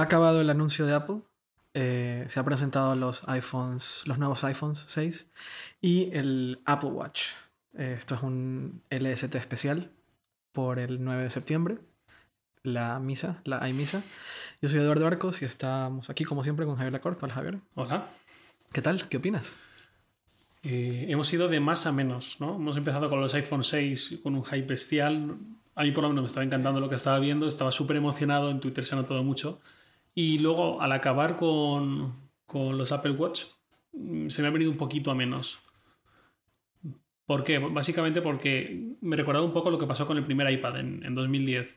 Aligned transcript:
ha 0.00 0.04
acabado 0.04 0.40
el 0.40 0.50
anuncio 0.50 0.86
de 0.86 0.94
Apple. 0.94 1.18
Eh, 1.74 2.24
se 2.28 2.40
han 2.40 2.44
presentado 2.44 2.96
los 2.96 3.22
iPhones, 3.28 4.02
los 4.06 4.18
nuevos 4.18 4.42
iPhones 4.44 4.84
6 4.86 5.30
y 5.80 6.10
el 6.16 6.60
Apple 6.64 6.90
Watch. 6.90 7.32
Eh, 7.76 7.94
esto 7.96 8.14
es 8.14 8.22
un 8.22 8.82
LST 8.90 9.34
especial 9.36 9.92
por 10.52 10.78
el 10.78 11.04
9 11.04 11.24
de 11.24 11.30
septiembre. 11.30 11.78
La 12.62 12.98
misa, 12.98 13.40
la 13.44 13.62
hay 13.62 13.72
misa. 13.72 14.02
Yo 14.60 14.68
soy 14.68 14.80
Eduardo 14.80 15.06
Arcos 15.06 15.42
y 15.42 15.44
estamos 15.44 16.10
aquí 16.10 16.24
como 16.24 16.44
siempre 16.44 16.66
con 16.66 16.76
Javier 16.76 16.92
Lacorte. 16.92 17.24
Hola 17.24 17.34
Javier. 17.34 17.58
Hola. 17.74 18.06
¿Qué 18.72 18.82
tal? 18.82 19.08
¿Qué 19.08 19.18
opinas? 19.18 19.52
Eh, 20.62 21.06
hemos 21.08 21.32
ido 21.32 21.48
de 21.48 21.60
más 21.60 21.86
a 21.86 21.92
menos, 21.92 22.36
¿no? 22.40 22.56
Hemos 22.56 22.76
empezado 22.76 23.08
con 23.08 23.20
los 23.20 23.32
iPhone 23.34 23.64
6 23.64 24.20
con 24.22 24.34
un 24.34 24.44
hype 24.44 24.66
bestial. 24.66 25.38
A 25.74 25.84
mí 25.84 25.92
por 25.92 26.02
lo 26.02 26.08
menos 26.08 26.22
me 26.22 26.26
estaba 26.26 26.44
encantando 26.44 26.80
lo 26.80 26.88
que 26.88 26.96
estaba 26.96 27.18
viendo, 27.18 27.46
estaba 27.46 27.70
súper 27.70 27.96
emocionado, 27.96 28.50
en 28.50 28.60
Twitter 28.60 28.84
se 28.84 28.94
ha 28.94 28.98
notado 28.98 29.22
mucho. 29.22 29.60
Y 30.14 30.38
luego 30.38 30.80
al 30.80 30.92
acabar 30.92 31.36
con, 31.36 32.30
con 32.46 32.76
los 32.76 32.92
Apple 32.92 33.12
Watch, 33.12 33.44
mm, 33.92 34.28
se 34.28 34.42
me 34.42 34.48
ha 34.48 34.50
venido 34.50 34.70
un 34.70 34.76
poquito 34.76 35.10
a 35.10 35.14
menos. 35.14 35.60
¿Por 37.26 37.44
qué? 37.44 37.58
Básicamente 37.58 38.22
porque 38.22 38.96
me 39.00 39.16
recordaba 39.16 39.44
un 39.44 39.52
poco 39.52 39.70
lo 39.70 39.78
que 39.78 39.86
pasó 39.86 40.06
con 40.06 40.16
el 40.16 40.24
primer 40.24 40.50
iPad 40.50 40.80
en, 40.80 41.04
en 41.04 41.14
2010 41.14 41.76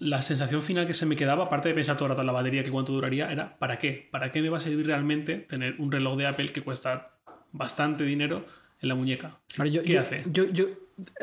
la 0.00 0.22
sensación 0.22 0.62
final 0.62 0.86
que 0.86 0.94
se 0.94 1.06
me 1.06 1.16
quedaba, 1.16 1.44
aparte 1.44 1.68
de 1.68 1.74
pensar 1.74 1.96
todo 1.96 2.06
el 2.06 2.10
rato 2.10 2.22
en 2.22 2.26
la 2.26 2.32
batería 2.32 2.62
que 2.62 2.70
cuánto 2.70 2.92
duraría, 2.92 3.30
era 3.30 3.58
¿para 3.58 3.78
qué? 3.78 4.08
¿Para 4.10 4.30
qué 4.30 4.40
me 4.40 4.48
va 4.48 4.58
a 4.58 4.60
servir 4.60 4.86
realmente 4.86 5.36
tener 5.36 5.74
un 5.78 5.90
reloj 5.90 6.16
de 6.16 6.26
Apple 6.26 6.52
que 6.52 6.62
cuesta 6.62 7.18
bastante 7.52 8.04
dinero 8.04 8.46
en 8.80 8.88
la 8.88 8.94
muñeca? 8.94 9.40
¿Qué 9.84 9.98
hace? 9.98 10.24
Yo, 10.30 10.44
yo, 10.50 10.66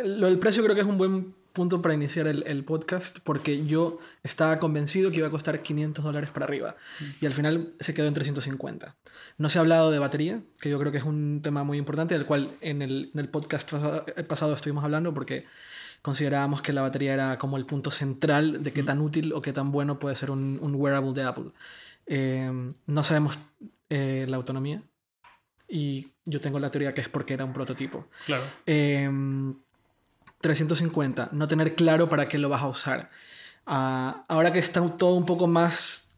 lo 0.04 0.28
del 0.28 0.40
precio 0.40 0.64
creo 0.64 0.76
que 0.76 0.82
es 0.82 0.88
un 0.88 0.98
buen 0.98 1.34
punto 1.56 1.82
para 1.82 1.96
iniciar 1.96 2.28
el, 2.28 2.64
podcast 2.66 3.18
porque 3.24 3.66
yo 3.66 3.98
estaba 4.22 4.60
convencido 4.60 5.10
que 5.10 5.18
iba 5.18 5.28
a 5.28 5.32
costar 5.32 5.62
500 5.62 6.06
dólares 6.06 6.30
para 6.30 6.46
arriba 6.46 6.76
y 7.20 7.26
al 7.26 7.34
final 7.34 7.74
se 7.80 7.96
quedó 7.96 8.08
en 8.08 8.14
350. 8.14 8.96
No 9.40 9.50
se 9.50 9.58
ha 9.58 9.62
hablado 9.62 9.90
de 9.90 9.98
batería, 9.98 10.42
que 10.62 10.70
yo 10.70 10.78
creo 10.78 10.92
que 10.92 11.00
es 11.00 11.04
un 11.04 11.42
tema 11.42 11.64
muy 11.64 11.80
importante, 11.80 12.14
del 12.14 12.28
cual 12.28 12.52
en 12.62 12.84
el, 12.84 13.10
en 13.14 13.20
el 13.20 13.30
podcast 13.30 13.72
pasado 14.28 14.54
estuvimos 14.54 14.84
hablando 14.84 15.14
porque 15.14 15.46
considerábamos 16.04 16.62
que 16.62 16.72
la 16.72 16.84
batería 16.84 17.16
era 17.16 17.38
como 17.40 17.58
el 17.58 17.66
punto 17.66 17.90
central 17.90 18.64
de 18.64 18.72
qué 18.72 18.84
tan 18.84 19.02
útil 19.02 19.34
o 19.34 19.42
qué 19.42 19.54
tan 19.54 19.72
bueno 19.72 19.98
puede 19.98 20.16
ser 20.16 20.30
un, 20.30 20.60
wearable 20.76 21.14
de 21.14 21.24
Apple. 21.24 21.52
Eh, 22.06 22.72
no 22.86 23.04
sabemos 23.04 23.40
eh, 23.90 24.28
la 24.30 24.38
autonomía 24.38 24.84
y 25.68 26.12
yo 26.26 26.40
tengo 26.42 26.60
la 26.60 26.70
teoría 26.70 26.94
que 26.94 27.02
es 27.02 27.10
porque 27.10 27.34
era 27.34 27.46
un 27.46 27.54
prototipo. 27.54 28.08
Claro. 28.26 28.44
350, 30.42 31.24
eh, 31.24 31.28
no 31.32 31.48
tener 31.48 31.76
claro 31.76 32.10
para 32.10 32.28
qué 32.28 32.38
lo 32.38 32.50
vas 32.50 32.62
a 32.62 32.68
usar. 32.68 33.10
Ah, 33.66 34.26
ahora 34.28 34.54
que 34.54 34.60
está 34.60 34.88
todo 34.98 35.16
un 35.16 35.26
poco 35.26 35.48
más, 35.48 36.18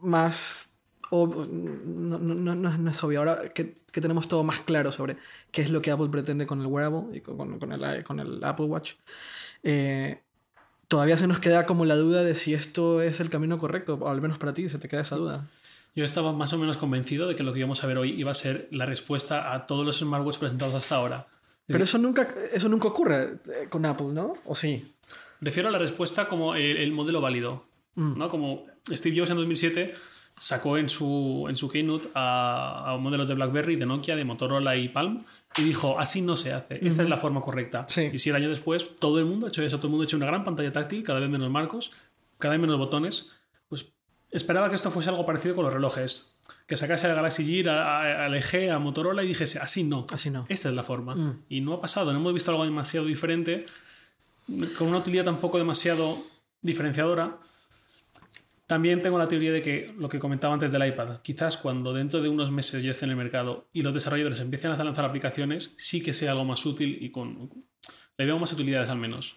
más 0.00 0.70
no, 1.10 2.18
no, 2.18 2.54
no, 2.54 2.90
es 2.90 3.04
obvio. 3.04 3.20
Ahora 3.20 3.48
que, 3.48 3.74
que, 3.92 4.00
tenemos 4.00 4.28
todo 4.28 4.44
más 4.44 4.60
claro 4.60 4.92
sobre 4.92 5.16
qué 5.50 5.62
es 5.62 5.70
lo 5.70 5.82
que 5.82 5.90
Apple 5.90 6.08
pretende 6.10 6.46
con 6.46 6.60
el 6.60 6.66
wearable 6.66 7.16
y 7.16 7.20
con, 7.20 7.36
con, 7.58 7.72
el, 7.72 8.04
con 8.04 8.20
el, 8.20 8.44
Apple 8.44 8.66
Watch, 8.66 8.92
eh, 9.62 10.20
todavía 10.88 11.16
se 11.16 11.26
nos 11.26 11.40
queda 11.40 11.66
como 11.66 11.84
la 11.84 11.96
duda 11.96 12.22
de 12.22 12.34
si 12.34 12.54
esto 12.54 13.02
es 13.02 13.20
el 13.20 13.30
camino 13.30 13.58
correcto, 13.58 13.94
o 13.94 14.08
al 14.08 14.20
menos 14.20 14.38
para 14.38 14.54
ti 14.54 14.68
se 14.68 14.78
te 14.78 14.88
queda 14.88 15.00
esa 15.00 15.16
duda. 15.16 15.48
Yo 15.96 16.04
estaba 16.04 16.32
más 16.32 16.52
o 16.52 16.58
menos 16.58 16.76
convencido 16.76 17.26
de 17.26 17.34
que 17.34 17.42
lo 17.42 17.52
que 17.52 17.58
íbamos 17.58 17.82
a 17.82 17.86
ver 17.88 17.98
hoy 17.98 18.14
iba 18.16 18.30
a 18.30 18.34
ser 18.34 18.68
la 18.70 18.86
respuesta 18.86 19.52
a 19.52 19.66
todos 19.66 19.84
los 19.84 19.98
smartwatches 19.98 20.38
presentados 20.38 20.74
hasta 20.76 20.94
ahora. 20.94 21.26
Pero 21.70 21.84
eso 21.84 21.98
nunca, 21.98 22.28
eso 22.52 22.68
nunca 22.68 22.88
ocurre 22.88 23.34
eh, 23.46 23.68
con 23.68 23.84
Apple, 23.86 24.08
¿no? 24.12 24.34
¿O 24.44 24.54
sí? 24.54 24.94
Refiero 25.40 25.68
a 25.68 25.72
la 25.72 25.78
respuesta 25.78 26.26
como 26.26 26.54
el, 26.54 26.92
modelo 26.92 27.20
válido. 27.20 27.66
Mm. 27.94 28.18
¿no? 28.18 28.28
Como 28.28 28.66
Steve 28.90 29.18
Jobs 29.18 29.30
en 29.30 29.36
2007 29.36 29.94
sacó 30.38 30.78
en 30.78 30.88
su, 30.88 31.46
en 31.48 31.56
su 31.56 31.68
keynote 31.68 32.08
a, 32.14 32.96
modelos 33.00 33.28
de 33.28 33.34
BlackBerry, 33.34 33.76
de 33.76 33.86
Nokia, 33.86 34.16
de 34.16 34.24
Motorola 34.24 34.76
y 34.76 34.88
Palm 34.88 35.24
y 35.56 35.62
dijo, 35.62 35.98
así 35.98 36.22
no 36.22 36.36
se 36.36 36.52
hace, 36.52 36.78
esta 36.86 37.02
es 37.02 37.08
la 37.08 37.18
forma 37.18 37.40
correcta. 37.40 37.84
Y 38.12 38.18
si 38.18 38.30
el 38.30 38.36
año 38.36 38.48
después 38.48 38.96
todo 38.98 39.18
el 39.18 39.26
mundo 39.26 39.46
ha 39.46 39.48
hecho 39.48 39.62
eso, 39.62 39.78
todo 39.78 39.88
el 39.88 39.90
mundo 39.90 40.02
ha 40.02 40.06
hecho 40.06 40.16
una 40.16 40.26
gran 40.26 40.44
pantalla 40.44 40.72
táctil, 40.72 41.02
cada 41.02 41.20
vez 41.20 41.28
menos 41.28 41.50
marcos, 41.50 41.92
cada 42.38 42.52
vez 42.52 42.60
menos 42.60 42.78
botones, 42.78 43.32
pues 43.68 43.92
esperaba 44.30 44.68
que 44.68 44.76
esto 44.76 44.90
fuese 44.90 45.10
algo 45.10 45.26
parecido 45.26 45.54
con 45.54 45.64
los 45.64 45.72
relojes. 45.72 46.40
Que 46.66 46.76
sacase 46.76 47.06
al 47.06 47.14
Galaxy 47.14 47.44
Gear, 47.44 47.68
al 47.68 48.34
EG, 48.34 48.70
a 48.70 48.78
Motorola 48.78 49.24
y 49.24 49.28
dijese, 49.28 49.58
así 49.58 49.82
no. 49.82 50.06
Así 50.12 50.30
no. 50.30 50.46
Esta 50.48 50.68
es 50.68 50.74
la 50.74 50.82
forma. 50.82 51.14
Mm. 51.16 51.42
Y 51.48 51.60
no 51.60 51.74
ha 51.74 51.80
pasado, 51.80 52.12
no 52.12 52.18
hemos 52.18 52.32
visto 52.32 52.50
algo 52.50 52.64
demasiado 52.64 53.06
diferente, 53.06 53.66
con 54.76 54.88
una 54.88 54.98
utilidad 54.98 55.24
tampoco 55.24 55.58
demasiado 55.58 56.18
diferenciadora. 56.62 57.38
También 58.66 59.02
tengo 59.02 59.18
la 59.18 59.26
teoría 59.26 59.50
de 59.52 59.62
que 59.62 59.92
lo 59.98 60.08
que 60.08 60.20
comentaba 60.20 60.54
antes 60.54 60.70
del 60.70 60.86
iPad, 60.86 61.22
quizás 61.22 61.56
cuando 61.56 61.92
dentro 61.92 62.22
de 62.22 62.28
unos 62.28 62.52
meses 62.52 62.84
ya 62.84 62.92
esté 62.92 63.04
en 63.04 63.10
el 63.10 63.16
mercado 63.16 63.68
y 63.72 63.82
los 63.82 63.92
desarrolladores 63.92 64.38
empiecen 64.38 64.70
a 64.70 64.84
lanzar 64.84 65.04
aplicaciones, 65.04 65.72
sí 65.76 66.00
que 66.00 66.12
sea 66.12 66.32
algo 66.32 66.44
más 66.44 66.64
útil 66.64 66.98
y 67.00 67.10
con 67.10 67.50
le 68.16 68.26
veo 68.26 68.38
más 68.38 68.52
utilidades 68.52 68.90
al 68.90 68.98
menos. 68.98 69.34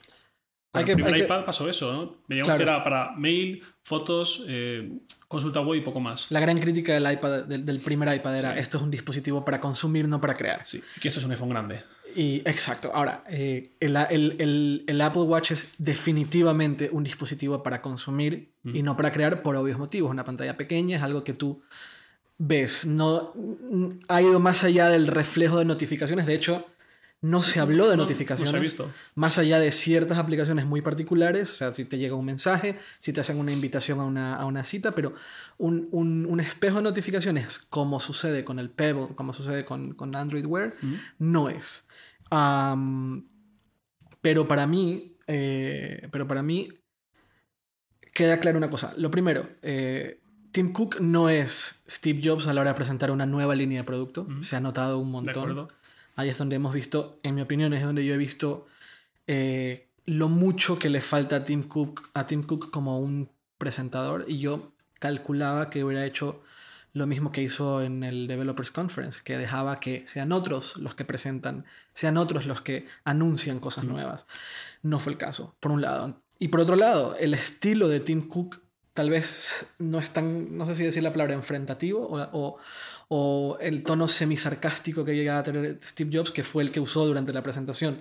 El 0.73 0.85
primer 0.85 1.17
iPad 1.17 1.45
pasó 1.45 1.69
eso, 1.69 1.93
¿no? 1.93 2.11
Veíamos 2.27 2.55
que 2.55 2.63
era 2.63 2.83
para 2.83 3.11
mail, 3.15 3.61
fotos, 3.83 4.43
eh, 4.47 4.91
consulta 5.27 5.61
web 5.61 5.79
y 5.79 5.81
poco 5.81 5.99
más. 5.99 6.31
La 6.31 6.39
gran 6.39 6.59
crítica 6.59 6.93
del 6.93 7.11
iPad, 7.11 7.43
del, 7.43 7.79
primer 7.79 8.13
iPad 8.15 8.39
era 8.39 8.57
esto 8.57 8.77
es 8.77 8.83
un 8.83 8.89
dispositivo 8.89 9.45
para 9.45 9.61
consumir, 9.61 10.07
no 10.07 10.19
para 10.19 10.33
crear. 10.33 10.61
Sí, 10.65 10.81
que 10.99 11.09
esto 11.09 11.19
es 11.19 11.25
un 11.25 11.31
iPhone 11.31 11.49
grande. 11.49 11.83
Y, 12.15 12.37
exacto. 12.45 12.91
Ahora, 12.93 13.23
eh, 13.27 13.75
el, 13.79 15.01
Apple 15.01 15.21
Watch 15.23 15.51
es 15.51 15.73
definitivamente 15.77 16.89
un 16.91 17.03
dispositivo 17.03 17.61
para 17.61 17.81
consumir 17.81 18.53
y 18.63 18.81
no 18.81 18.97
para 18.97 19.11
crear 19.11 19.43
por 19.43 19.55
obvios 19.55 19.77
motivos. 19.77 20.09
Una 20.09 20.25
pantalla 20.25 20.57
pequeña 20.57 20.97
es 20.97 21.03
algo 21.03 21.23
que 21.23 21.33
tú 21.33 21.61
ves. 22.37 22.85
No 22.85 23.33
ha 24.07 24.21
ido 24.21 24.39
más 24.39 24.63
allá 24.63 24.89
del 24.89 25.07
reflejo 25.07 25.59
de 25.59 25.65
notificaciones. 25.65 26.25
De 26.25 26.35
hecho, 26.35 26.65
no 27.23 27.41
se 27.41 27.59
habló 27.59 27.89
de 27.89 27.97
notificaciones. 27.97 28.61
visto. 28.61 28.91
Más 29.15 29.39
allá 29.39 29.59
de 29.59 29.71
ciertas 29.71 30.19
aplicaciones 30.19 30.65
muy 30.65 30.81
particulares, 30.81 31.51
o 31.51 31.55
sea, 31.55 31.71
si 31.71 31.85
te 31.85 31.97
llega 31.97 32.15
un 32.15 32.25
mensaje, 32.25 32.77
si 32.99 33.13
te 33.13 33.21
hacen 33.21 33.39
una 33.39 33.51
invitación 33.51 33.99
a 34.17 34.45
una, 34.45 34.63
cita, 34.63 34.91
pero 34.91 35.13
un, 35.57 36.39
espejo 36.39 36.77
de 36.77 36.83
notificaciones, 36.83 37.57
como 37.57 37.99
sucede 37.99 38.43
con 38.43 38.59
el 38.59 38.69
Pebble, 38.69 39.15
como 39.15 39.33
sucede 39.33 39.65
con, 39.65 39.95
Android 40.15 40.45
Wear, 40.45 40.73
no 41.17 41.49
es 41.49 41.87
pero 44.21 44.47
para 44.47 44.65
mí, 44.65 45.17
eh, 45.27 46.07
pero 46.11 46.27
para 46.27 46.41
mí 46.41 46.69
queda 48.13 48.39
claro 48.39 48.57
una 48.57 48.69
cosa. 48.69 48.93
Lo 48.95 49.11
primero, 49.11 49.49
eh, 49.61 50.21
Tim 50.51 50.71
Cook 50.71 51.01
no 51.01 51.29
es 51.29 51.83
Steve 51.89 52.21
Jobs 52.23 52.47
a 52.47 52.53
la 52.53 52.61
hora 52.61 52.71
de 52.71 52.75
presentar 52.75 53.11
una 53.11 53.25
nueva 53.25 53.53
línea 53.53 53.81
de 53.81 53.83
producto. 53.83 54.25
Se 54.39 54.55
ha 54.55 54.61
notado 54.61 54.99
un 54.99 55.11
montón. 55.11 55.67
Ahí 56.15 56.29
es 56.29 56.37
donde 56.37 56.55
hemos 56.55 56.73
visto, 56.73 57.19
en 57.23 57.35
mi 57.35 57.41
opinión, 57.41 57.73
es 57.73 57.83
donde 57.83 58.05
yo 58.05 58.13
he 58.13 58.17
visto 58.17 58.67
eh, 59.27 59.87
lo 60.05 60.29
mucho 60.29 60.77
que 60.77 60.89
le 60.89 61.01
falta 61.01 61.37
a 61.37 61.45
Tim 61.45 61.63
Cook, 61.63 62.09
a 62.13 62.27
Tim 62.27 62.43
Cook 62.43 62.71
como 62.71 62.99
un 62.99 63.29
presentador. 63.57 64.25
Y 64.27 64.39
yo 64.39 64.73
calculaba 64.99 65.69
que 65.69 65.83
hubiera 65.83 66.05
hecho 66.05 66.43
lo 66.93 67.07
mismo 67.07 67.31
que 67.31 67.41
hizo 67.41 67.81
en 67.81 68.03
el 68.03 68.27
Developers 68.27 68.69
Conference, 68.69 69.21
que 69.23 69.37
dejaba 69.37 69.79
que 69.79 70.05
sean 70.05 70.31
otros 70.31 70.77
los 70.77 70.93
que 70.93 71.05
presentan, 71.05 71.65
sean 71.93 72.17
otros 72.17 72.45
los 72.45 72.61
que 72.61 72.87
anuncian 73.03 73.59
cosas 73.59 73.83
nuevas. 73.83 74.27
No 74.83 74.99
fue 74.99 75.13
el 75.13 75.17
caso, 75.17 75.55
por 75.59 75.71
un 75.71 75.81
lado. 75.81 76.21
Y 76.37 76.49
por 76.49 76.59
otro 76.59 76.75
lado, 76.75 77.15
el 77.15 77.33
estilo 77.33 77.87
de 77.87 77.99
Tim 77.99 78.27
Cook 78.27 78.62
tal 78.93 79.09
vez 79.09 79.65
no 79.79 79.99
es 79.99 80.11
tan, 80.11 80.57
no 80.57 80.65
sé 80.65 80.75
si 80.75 80.83
decir 80.83 81.03
la 81.03 81.11
palabra 81.11 81.33
enfrentativo 81.33 82.07
o, 82.09 82.57
o, 83.09 83.57
el 83.59 83.83
tono 83.83 84.07
semisarcástico 84.07 85.03
que 85.03 85.15
llegaba 85.15 85.39
a 85.39 85.43
tener 85.43 85.77
Steve 85.81 86.11
Jobs, 86.13 86.31
que 86.31 86.43
fue 86.43 86.63
el 86.63 86.71
que 86.71 86.79
usó 86.79 87.05
durante 87.05 87.33
la 87.33 87.43
presentación 87.43 87.99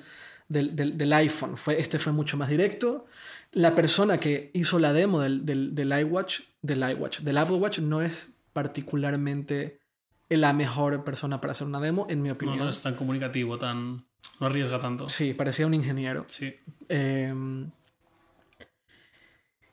del, 0.48 0.76
del, 0.76 1.12
iPhone. 1.12 1.56
Fue, 1.56 1.80
este 1.80 1.98
fue 1.98 2.12
mucho 2.12 2.36
más 2.36 2.48
directo. 2.48 3.06
La 3.52 3.74
persona 3.74 4.18
que 4.18 4.50
hizo 4.54 4.78
la 4.78 4.92
demo 4.92 5.20
del, 5.20 5.44
del, 5.46 5.74
del 5.74 5.98
iWatch, 6.00 6.40
del 6.60 6.90
iWatch, 6.90 7.20
del 7.20 7.38
Apple 7.38 7.56
Watch, 7.56 7.78
no 7.78 8.02
es 8.02 8.34
particularmente 8.52 9.80
la 10.28 10.52
mejor 10.52 11.04
persona 11.04 11.40
para 11.40 11.52
hacer 11.52 11.66
una 11.66 11.80
demo, 11.80 12.06
en 12.08 12.22
mi 12.22 12.30
opinión. 12.30 12.58
No, 12.58 12.70
es 12.70 12.80
tan 12.80 12.94
comunicativo, 12.94 13.58
tan. 13.58 14.04
No 14.40 14.46
arriesga 14.46 14.78
tanto. 14.78 15.08
Sí, 15.08 15.34
parecía 15.34 15.66
un 15.66 15.74
ingeniero. 15.74 16.24
Sí. 16.28 16.54
Em, 16.88 17.70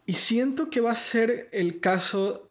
y 0.09 0.13
siento 0.13 0.71
que 0.71 0.81
va 0.81 0.91
a 0.91 0.95
ser 0.95 1.49
el 1.51 1.79
caso 1.79 2.49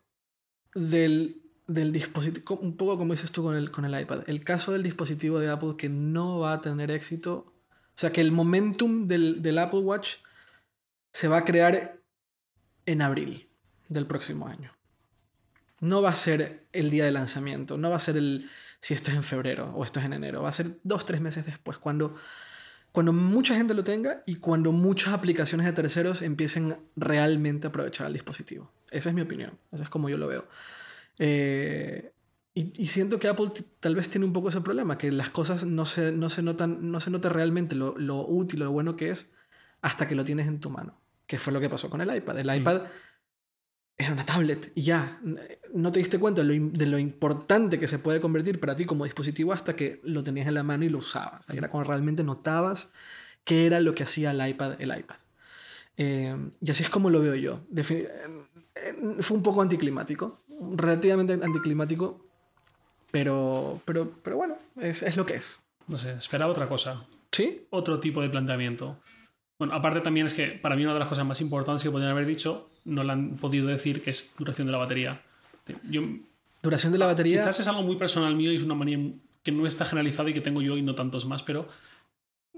del, 0.77 1.43
dispositivo, 1.67 2.55
un 2.55 2.77
poco 2.77 2.97
como 2.97 3.15
dices 3.15 3.33
tú 3.33 3.43
con 3.43 3.57
el, 3.57 3.73
con 3.73 3.85
el 3.85 4.01
iPad, 4.01 4.23
el 4.29 4.45
caso 4.45 4.71
del 4.71 4.85
dispositivo 4.85 5.41
de 5.41 5.51
Apple 5.51 5.75
que 5.77 5.89
no 5.89 6.39
va 6.39 6.53
a 6.53 6.61
tener 6.61 6.93
éxito. 6.93 7.53
O 7.73 8.01
sea, 8.01 8.13
que 8.13 8.21
el 8.21 8.31
momentum 8.31 9.09
del, 9.09 9.43
del 9.43 9.59
Apple 9.59 9.81
Watch 9.81 10.19
se 11.13 11.27
va 11.27 11.39
a 11.39 11.45
crear 11.45 12.01
en 12.87 13.03
abril 13.03 13.49
del 13.89 14.07
próximo 14.07 14.47
año 14.47 14.79
no 15.81 16.03
va 16.03 16.11
a 16.11 16.15
ser 16.15 16.67
el 16.73 16.91
día 16.91 17.05
de 17.05 17.13
lanzamiento, 17.13 17.77
no 17.77 17.91
va 17.91 17.97
a 17.97 18.01
ser 18.01 18.17
el 18.17 18.51
si 18.81 18.95
esto 18.95 19.11
es 19.11 19.17
en 19.17 19.25
febrero 19.25 19.73
o 19.75 19.85
esto 19.85 20.01
es 20.01 20.07
en 20.07 20.13
enero, 20.13 20.43
va 20.43 20.49
a 20.49 20.53
ser 20.53 20.79
dos, 20.85 21.05
tres 21.05 21.21
meses 21.21 21.45
después, 21.47 21.79
cuando, 21.79 22.15
cuando 22.99 23.13
mucha 23.13 23.55
gente 23.55 23.75
lo 23.75 23.85
tenga 23.85 24.25
y 24.27 24.35
cuando 24.39 24.73
muchas 24.73 25.15
aplicaciones 25.15 25.65
de 25.67 25.73
terceros 25.73 26.21
empiecen 26.21 26.79
realmente 26.97 27.69
a 27.69 27.71
aprovechar 27.71 28.09
el 28.09 28.13
dispositivo. 28.13 28.73
Esa 28.91 29.11
es 29.11 29.15
mi 29.15 29.21
opinión, 29.21 29.57
esa 29.71 29.85
es 29.85 29.89
como 29.89 30.09
yo 30.09 30.17
lo 30.17 30.27
veo. 30.27 30.49
Eh, 31.21 32.11
y, 32.55 32.87
siento 32.89 33.21
que 33.21 33.29
Apple 33.29 33.53
tal 33.79 33.95
vez 33.95 34.09
tiene 34.09 34.27
un 34.27 34.33
poco 34.33 34.49
ese 34.49 34.63
problema, 34.63 34.99
que 34.99 35.13
las 35.13 35.31
cosas 35.31 35.65
no 35.65 35.85
se, 35.85 36.11
no 36.11 36.29
se 36.29 36.43
notan, 36.43 36.91
no 36.91 36.99
se 36.99 37.13
nota 37.13 37.29
realmente 37.29 37.77
lo, 37.77 37.97
lo 37.97 38.27
útil, 38.27 38.59
lo 38.59 38.73
bueno 38.73 38.97
que 38.97 39.11
es, 39.11 39.33
hasta 39.81 40.09
que 40.09 40.17
lo 40.17 40.25
tienes 40.25 40.49
en 40.49 40.59
tu 40.59 40.69
mano, 40.69 40.99
que 41.29 41.39
fue 41.39 41.53
lo 41.53 41.61
que 41.61 41.71
pasó 41.71 41.89
con 41.91 42.01
el 42.01 42.13
iPad. 42.13 42.37
El 42.41 42.53
iPad 42.53 42.83
era 43.99 44.13
una 44.13 44.25
tablet 44.25 44.71
y 44.77 44.83
ya, 44.83 45.21
no 45.75 45.91
te 45.91 45.99
diste 45.99 46.21
cuenta 46.21 46.43
de 46.45 46.87
lo, 46.87 46.99
importante 46.99 47.81
que 47.81 47.89
se 47.89 47.99
puede 47.99 48.21
convertir 48.21 48.61
para 48.61 48.77
ti 48.77 48.85
como 48.85 49.05
dispositivo 49.05 49.53
hasta 49.53 49.75
que 49.75 50.01
lo 50.05 50.23
tenías 50.23 50.47
en 50.47 50.55
la 50.55 50.63
mano 50.63 50.85
y 50.85 50.89
lo 50.89 50.99
usabas. 50.99 51.45
era 51.49 51.69
cuando 51.69 51.91
realmente 51.91 52.23
notabas 52.23 52.93
qué 53.45 53.67
era 53.67 53.81
lo 53.81 53.95
que 53.97 54.05
hacía 54.05 54.31
el 54.31 54.49
iPad 54.49 54.81
el 54.81 54.97
iPad. 54.97 55.17
Eh, 55.97 56.37
y 56.61 56.71
así 56.71 56.85
es 56.85 56.91
como 56.91 57.11
lo 57.11 57.21
veo 57.21 57.35
yo. 57.35 57.61
Eh, 57.77 59.19
fue 59.21 59.37
un 59.37 59.43
poco 59.43 59.63
anticlimático, 59.63 60.41
relativamente 60.77 61.33
anticlimático, 61.33 62.25
pero, 63.11 63.83
pero, 63.85 64.13
pero 64.23 64.37
bueno, 64.37 64.57
es, 64.81 65.03
es 65.03 65.17
lo 65.17 65.27
que 65.27 65.35
es. 65.35 65.59
No 65.89 65.97
sé, 65.97 66.13
esperaba 66.13 66.53
otra 66.53 66.69
cosa. 66.69 67.05
¿Sí? 67.33 67.67
Otro 67.71 67.99
tipo 67.99 68.23
de 68.23 68.31
planteamiento. 68.31 69.01
Bueno, 69.59 69.75
aparte 69.75 70.01
también 70.01 70.27
es 70.27 70.35
que 70.35 70.49
para 70.49 70.77
mí 70.77 70.85
una 70.85 70.95
de 70.95 71.01
las 71.01 71.09
cosas 71.09 71.27
más 71.27 71.41
importantes 71.41 71.83
que 71.83 71.91
podrían 71.91 72.13
haber 72.13 72.27
dicho 72.27 72.71
no 72.85 73.03
la 73.03 73.13
han 73.15 73.37
podido 73.37 73.67
decir, 73.67 74.03
que 74.03 74.11
es 74.11 74.33
duración 74.39 74.67
de 74.67 74.73
la 74.73 74.79
batería. 74.79 75.23
Yo, 75.91 76.03
duración 76.63 76.93
de 76.93 76.99
la 76.99 77.07
batería. 77.07 77.41
Quizás 77.41 77.61
es 77.61 77.69
algo 77.69 77.83
muy 77.83 77.97
personal 77.97 78.35
mío 78.35 78.53
y 78.53 78.57
es 78.57 78.63
una 78.63 78.75
manía 78.75 78.99
que 79.43 79.53
no 79.53 79.67
está 79.67 79.85
generalizada 79.85 80.31
y 80.31 80.33
que 80.33 80.41
tengo 80.41 80.63
yo 80.63 80.77
y 80.77 80.83
no 80.83 80.95
tantos 80.95 81.27
más, 81.27 81.43
pero 81.43 81.69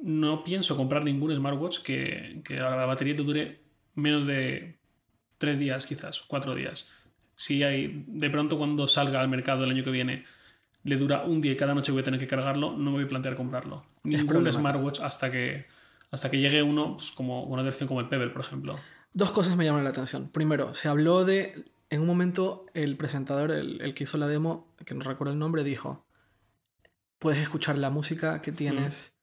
no 0.03 0.45
pienso 0.45 0.77
comprar 0.77 1.05
ningún 1.05 1.35
smartwatch 1.35 1.81
que, 1.81 2.43
que 2.45 2.57
la 2.57 2.87
batería 2.87 3.15
no 3.15 3.25
dure 3.25 3.61
menos 3.95 4.27
de 4.27 4.79
tres 5.39 5.59
días, 5.59 5.87
quizás, 5.87 6.21
cuatro 6.21 6.55
días. 6.55 6.91
Si 7.35 7.63
hay, 7.63 8.05
de 8.07 8.29
pronto 8.29 8.59
cuando 8.59 8.87
salga 8.87 9.21
al 9.21 9.29
mercado 9.29 9.65
el 9.65 9.71
año 9.71 9.83
que 9.83 9.91
viene, 9.91 10.25
le 10.85 10.97
dura 10.97 11.25
un 11.25 11.41
día 11.41 11.53
y 11.53 11.57
cada 11.57 11.75
noche 11.75 11.93
voy 11.93 12.03
a 12.03 12.05
tener 12.05 12.21
que 12.21 12.27
cargarlo, 12.27 12.73
no 12.73 12.91
me 12.91 12.99
voy 12.99 13.05
a 13.05 13.09
plantear 13.09 13.35
comprarlo. 13.37 13.85
Ningún 14.05 14.51
smartwatch 14.53 15.01
hasta 15.01 15.31
que, 15.31 15.67
hasta 16.11 16.31
que 16.31 16.39
llegue 16.39 16.63
uno, 16.63 16.97
pues, 16.97 17.11
como 17.13 17.45
una 17.45 17.63
versión 17.63 17.89
como 17.89 18.01
el 18.01 18.09
Pebble, 18.09 18.31
por 18.31 18.43
ejemplo. 18.43 18.77
Dos 19.13 19.33
cosas 19.33 19.57
me 19.57 19.65
llaman 19.65 19.85
la 19.85 19.91
atención. 19.91 20.29
Primero, 20.29 20.75
se 20.75 20.89
habló 20.89 21.25
de, 21.25 21.65
en 21.91 22.01
un 22.01 22.07
momento, 22.07 22.67
el 22.75 22.97
presentador, 22.97 23.51
el, 23.51 23.95
que 23.95 24.05
hizo 24.05 24.19
la 24.19 24.27
demo, 24.27 24.73
que 24.85 24.95
no 24.95 25.03
recuerdo 25.03 25.33
el 25.33 25.39
nombre, 25.39 25.65
dijo, 25.65 26.05
puedes 27.19 27.41
escuchar 27.41 27.79
la 27.79 27.91
música 27.91 28.41
que 28.41 28.53
tienes 28.53 29.17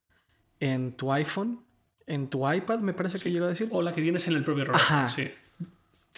en 0.60 0.94
tu 0.94 1.12
iPhone, 1.14 1.62
en 2.06 2.30
tu 2.30 2.50
iPad, 2.50 2.80
me 2.80 2.94
parece 2.94 3.20
que 3.20 3.32
llegó 3.32 3.46
a 3.46 3.50
decir. 3.50 3.68
O 3.72 3.82
la 3.82 3.94
que 3.94 4.02
tienes 4.02 4.28
en 4.28 4.36
el 4.36 4.44
propio 4.44 4.66
reloj. 4.66 4.82
Ajá. 4.82 5.10
Sí. 5.10 5.30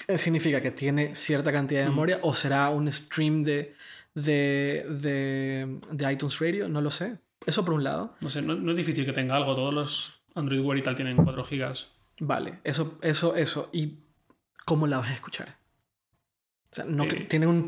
Eh, 0.08 0.18
significa 0.18 0.62
que 0.62 0.72
tiene 0.72 1.16
cierta 1.16 1.52
cantidad 1.52 1.82
de 1.82 1.90
memoria 1.90 2.20
o 2.22 2.34
será 2.34 2.70
un 2.70 2.92
stream 2.92 3.44
de, 3.44 3.76
de, 4.14 4.86
de, 4.90 5.80
de, 5.92 6.14
iTunes 6.14 6.40
Radio, 6.40 6.70
no 6.70 6.82
lo 6.82 6.92
sé. 6.92 7.18
Eso 7.46 7.66
por 7.66 7.74
un 7.74 7.84
lado. 7.84 8.16
No 8.22 8.30
sé, 8.30 8.42
no, 8.42 8.56
no, 8.56 8.72
es 8.72 8.78
difícil 8.78 9.06
que 9.06 9.14
tenga 9.14 9.36
algo. 9.36 9.56
Todos 9.56 9.74
los 9.74 10.19
Android 10.36 10.62
Wear 10.62 10.78
y 10.78 10.84
tal 10.84 10.96
tienen 10.96 11.18
4 11.18 11.44
gigas. 11.44 11.90
Vale, 12.20 12.60
eso, 12.64 12.98
eso, 13.02 13.36
eso. 13.36 13.70
¿Y 13.72 13.94
cómo 14.66 14.88
la 14.88 14.98
vas 14.98 15.10
a 15.10 15.14
escuchar? 15.14 15.58
O 16.72 16.76
sea, 16.76 16.86
no, 16.86 17.04
eh, 17.06 17.26
tiene 17.30 17.48
un... 17.48 17.68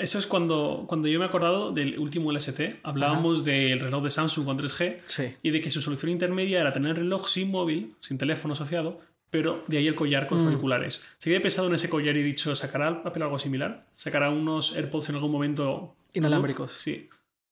Eso 0.00 0.18
es 0.18 0.26
cuando, 0.26 0.84
cuando 0.88 1.08
yo 1.08 1.18
me 1.18 1.26
he 1.26 1.28
acordado 1.28 1.72
del 1.72 1.98
último 1.98 2.32
LST. 2.32 2.60
Hablábamos 2.82 3.44
del 3.44 3.80
reloj 3.80 4.02
de 4.02 4.10
Samsung 4.10 4.46
con 4.46 4.58
3G 4.58 5.36
y 5.42 5.50
de 5.50 5.60
que 5.60 5.70
su 5.70 5.82
solución 5.82 6.10
intermedia 6.10 6.60
era 6.60 6.72
tener 6.72 6.92
el 6.92 6.96
reloj 6.96 7.28
sin 7.28 7.50
móvil, 7.50 7.94
sin 8.00 8.16
teléfono 8.16 8.54
asociado, 8.54 8.98
pero 9.28 9.62
de 9.66 9.76
ahí 9.76 9.86
el 9.86 9.94
collar 9.94 10.26
con 10.26 10.42
mm. 10.42 10.46
auriculares. 10.46 11.04
Si 11.18 11.28
había 11.28 11.42
pensado 11.42 11.68
en 11.68 11.74
ese 11.74 11.90
collar 11.90 12.16
y 12.16 12.22
dicho, 12.22 12.54
¿sacará 12.56 13.02
papel 13.02 13.24
algo 13.24 13.38
similar? 13.38 13.84
¿Sacará 13.94 14.30
unos 14.30 14.74
AirPods 14.74 15.10
en 15.10 15.16
algún 15.16 15.32
momento? 15.32 15.94
Inalámbricos. 16.14 16.72
sí. 16.72 17.08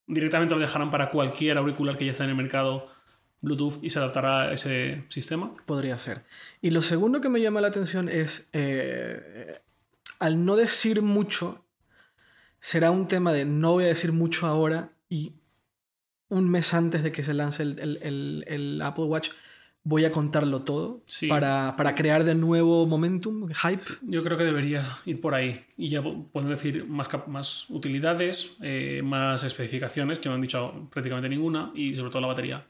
Directamente 0.06 0.55
lo 0.55 0.61
dejarán 0.61 0.90
para 0.90 1.11
cualquier 1.11 1.58
auricular 1.58 1.99
que 1.99 2.06
ya 2.06 2.12
está 2.12 2.25
en 2.25 2.31
el 2.31 2.37
mercado 2.37 2.88
Bluetooth 3.40 3.79
y 3.82 3.90
se 3.90 3.99
adaptará 3.99 4.43
a 4.43 4.52
ese 4.52 5.05
sistema. 5.08 5.50
Podría 5.67 5.99
ser. 5.99 6.25
Y 6.61 6.70
lo 6.70 6.82
segundo 6.82 7.20
que 7.20 7.29
me 7.29 7.40
llama 7.40 7.61
la 7.61 7.69
atención 7.69 8.08
es, 8.08 8.50
eh, 8.52 9.61
al 10.19 10.44
no 10.44 10.56
decir 10.56 11.02
mucho, 11.02 11.64
será 12.61 12.90
un 12.90 13.06
tema 13.06 13.32
de 13.32 13.44
no 13.44 13.73
voy 13.73 13.85
a 13.85 13.88
decir 13.88 14.12
mucho 14.12 14.46
ahora 14.46 14.90
y 15.08 15.35
un 16.29 16.50
mes 16.50 16.75
antes 16.75 17.02
de 17.02 17.12
que 17.12 17.23
se 17.23 17.35
lance 17.35 17.62
el, 17.62 18.81
Apple 18.82 19.05
Watch 19.05 19.31
voy 19.85 20.05
a 20.05 20.12
contarlo 20.12 20.62
todo 20.62 21.02
para, 21.29 21.75
crear 21.96 22.25
de 22.25 22.35
nuevo 22.35 22.85
momentum, 22.87 23.49
hype. 23.49 23.82
Yo 24.02 24.23
creo 24.23 24.37
que 24.37 24.44
debería 24.44 24.85
ir 25.06 25.20
por 25.20 25.35
ahí 25.35 25.64
y 25.79 25.88
ya 25.88 26.02
pueden 26.02 26.50
decir 26.50 26.87
más, 26.87 27.08
más 27.26 27.70
utilidades, 27.70 28.58
eh, 28.62 29.00
más 29.02 29.44
especificaciones, 29.44 30.19
que 30.19 30.29
no 30.29 30.35
han 30.35 30.43
dicho 30.43 30.88
prácticamente 30.93 31.31
ninguna, 31.31 31.73
y 31.75 31.94
sobre 31.94 32.11
todo 32.11 32.20
la 32.20 32.29
batería. 32.29 32.67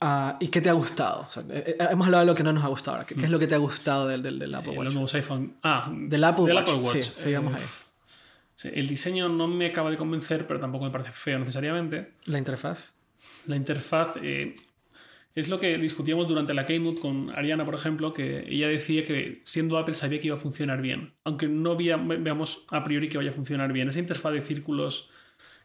Ah, 0.00 0.36
¿Y 0.40 0.48
qué 0.48 0.60
te 0.60 0.68
ha 0.68 0.74
gustado? 0.74 1.28
Eh, 1.50 1.76
eh, 1.78 1.86
hemos 1.90 2.06
hablado 2.06 2.24
de 2.24 2.26
lo 2.26 2.34
que 2.34 2.44
no 2.44 2.52
nos 2.52 2.64
ha 2.64 2.68
gustado 2.68 2.98
ahora. 2.98 3.06
¿Qué, 3.06 3.14
es 3.14 3.30
lo 3.30 3.38
que 3.38 3.46
te 3.46 3.54
ha 3.54 3.58
gustado 3.58 4.06
del, 4.06 4.22
del, 4.22 4.54
Apple 4.54 4.72
Watch? 4.72 4.84
los 4.84 4.94
nuevos 4.94 5.14
iPhone. 5.14 5.56
Ah, 5.62 5.90
del 5.92 6.22
Apple 6.24 6.44
Watch. 6.52 7.02
Sí, 7.02 7.02
sigamos 7.02 7.54
ahí. 7.54 8.72
el 8.72 8.86
diseño 8.86 9.28
no 9.28 9.48
me 9.48 9.66
acaba 9.66 9.90
de 9.90 9.96
convencer, 9.96 10.46
pero 10.46 10.60
tampoco 10.60 10.84
me 10.84 10.90
parece 10.90 11.12
feo 11.12 11.38
necesariamente. 11.38 12.12
¿La 12.26 12.38
interfaz? 12.38 12.92
La 13.46 13.56
interfaz 13.56 14.16
eh, 14.22 14.54
es 15.34 15.48
lo 15.48 15.58
que 15.58 15.76
discutíamos 15.78 16.28
durante 16.28 16.54
la 16.54 16.64
Keynote 16.64 17.00
con 17.00 17.30
Ariana, 17.30 17.64
por 17.64 17.74
ejemplo, 17.74 18.12
que 18.12 18.46
ella 18.48 18.68
decía 18.68 19.04
que 19.04 19.42
siendo 19.44 19.78
Apple 19.78 19.94
sabía 19.94 20.20
que 20.20 20.28
iba 20.28 20.36
a 20.36 20.40
funcionar 20.40 20.80
bien, 20.80 21.14
aunque 21.24 21.48
no 21.48 21.76
veamos 21.76 22.66
a 22.70 22.84
priori 22.84 23.08
que 23.08 23.18
vaya 23.18 23.30
a 23.30 23.34
funcionar 23.34 23.72
bien. 23.72 23.88
Esa 23.88 23.98
interfaz 23.98 24.32
de 24.32 24.42
círculos 24.42 25.10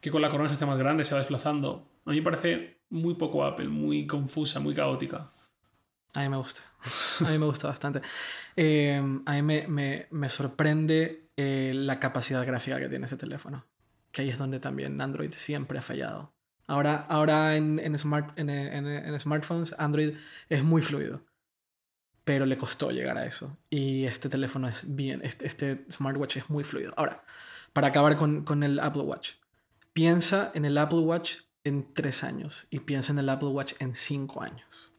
que 0.02 0.12
con 0.12 0.22
la 0.22 0.30
corona 0.30 0.50
se 0.50 0.56
hace 0.56 0.66
más 0.66 0.78
grande, 0.78 1.04
se 1.04 1.14
va 1.14 1.20
desplazando, 1.20 1.88
a 2.06 2.12
mí 2.12 2.18
me 2.18 2.24
parece 2.24 2.82
muy 2.90 3.16
poco 3.16 3.44
Apple, 3.44 3.68
muy 3.68 4.06
confusa, 4.06 4.60
muy 4.60 4.74
caótica. 4.74 5.32
A 6.14 6.22
mí 6.22 6.30
me 6.30 6.38
gusta. 6.38 6.62
A 7.26 7.30
mí 7.32 7.38
me 7.38 7.46
gusta 7.46 7.68
bastante. 7.68 8.02
Eh, 8.56 9.02
a 9.26 9.34
mí 9.34 9.42
me, 9.42 10.08
me, 10.10 10.30
sorprende 10.30 11.30
eh, 11.38 11.72
la 11.76 12.00
capacidad 12.00 12.46
gráfica 12.46 12.80
que 12.80 12.90
tiene 12.90 13.06
ese 13.06 13.18
teléfono. 13.18 13.66
Que 14.12 14.22
ahí 14.22 14.30
es 14.30 14.38
donde 14.38 14.60
también 14.60 15.02
Android 15.02 15.32
siempre 15.32 15.80
ha 15.80 15.82
fallado. 15.82 16.34
Ahora, 16.68 17.06
ahora 17.10 17.56
en, 17.56 17.80
en, 17.80 17.98
smart, 17.98 18.38
en, 18.38 18.50
en, 18.50 19.20
smartphones, 19.20 19.74
Android 19.80 20.16
es 20.50 20.64
muy 20.64 20.82
fluido. 20.82 21.26
Pero 22.24 22.46
le 22.46 22.58
costó 22.58 22.92
llegar 22.92 23.18
a 23.18 23.26
eso. 23.26 23.58
Y 23.70 24.06
este 24.06 24.30
teléfono 24.30 24.68
es 24.68 24.96
bien. 24.96 25.22
Este, 25.24 25.48
este 25.48 25.86
smartwatch 25.92 26.38
es 26.38 26.50
muy 26.50 26.64
fluido. 26.64 26.94
Ahora, 26.96 27.24
para 27.74 27.88
acabar 27.88 28.18
con, 28.18 28.44
con 28.44 28.62
el 28.64 28.80
Apple 28.80 29.02
Watch. 29.02 29.34
Piensa 29.94 30.52
en 30.54 30.66
el 30.66 30.78
Apple 30.78 31.00
Watch 31.00 31.38
en 31.64 31.94
tres 31.94 32.24
años 32.24 32.68
y 32.70 32.80
piensa 32.80 33.12
en 33.12 33.20
el 33.20 33.30
Apple 33.30 33.50
Watch 33.50 33.74
en 33.80 33.96
cinco 33.96 34.42
años. 34.42 34.94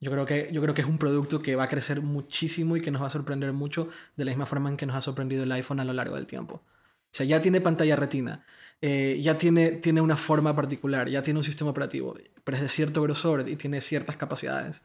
Yo 0.00 0.12
creo, 0.12 0.26
que, 0.26 0.50
yo 0.52 0.62
creo 0.62 0.74
que 0.74 0.82
es 0.82 0.86
un 0.86 0.98
producto 0.98 1.42
que 1.42 1.56
va 1.56 1.64
a 1.64 1.68
crecer 1.68 2.02
muchísimo 2.02 2.76
y 2.76 2.80
que 2.80 2.90
nos 2.92 3.02
va 3.02 3.08
a 3.08 3.10
sorprender 3.10 3.52
mucho 3.52 3.88
de 4.16 4.24
la 4.24 4.30
misma 4.30 4.46
forma 4.46 4.68
en 4.68 4.76
que 4.76 4.86
nos 4.86 4.94
ha 4.94 5.00
sorprendido 5.00 5.42
el 5.42 5.50
iPhone 5.50 5.80
a 5.80 5.84
lo 5.84 5.92
largo 5.92 6.14
del 6.14 6.26
tiempo. 6.26 6.62
O 6.64 7.10
sea, 7.10 7.26
ya 7.26 7.40
tiene 7.42 7.60
pantalla 7.60 7.96
retina, 7.96 8.44
eh, 8.80 9.18
ya 9.20 9.38
tiene, 9.38 9.72
tiene 9.72 10.00
una 10.00 10.16
forma 10.16 10.54
particular, 10.54 11.08
ya 11.08 11.22
tiene 11.22 11.38
un 11.38 11.44
sistema 11.44 11.70
operativo, 11.70 12.16
pero 12.44 12.56
es 12.56 12.62
de 12.62 12.68
cierto 12.68 13.02
grosor 13.02 13.48
y 13.48 13.56
tiene 13.56 13.80
ciertas 13.80 14.16
capacidades. 14.16 14.82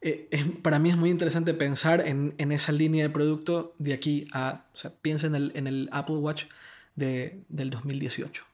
Eh, 0.00 0.28
para 0.62 0.78
mí 0.78 0.90
es 0.90 0.96
muy 0.96 1.10
interesante 1.10 1.54
pensar 1.54 2.06
en, 2.06 2.34
en, 2.38 2.52
esa 2.52 2.72
línea 2.72 3.04
de 3.04 3.10
producto 3.10 3.74
de 3.78 3.94
aquí 3.94 4.28
a... 4.32 4.66
O 4.74 4.76
sea, 4.76 4.92
piensa 4.94 5.26
en 5.26 5.34
el, 5.34 5.52
en 5.54 5.66
el 5.66 5.88
Apple 5.92 6.16
Watch 6.16 6.44
de, 6.94 7.42
del 7.48 7.70
2018 7.70 8.44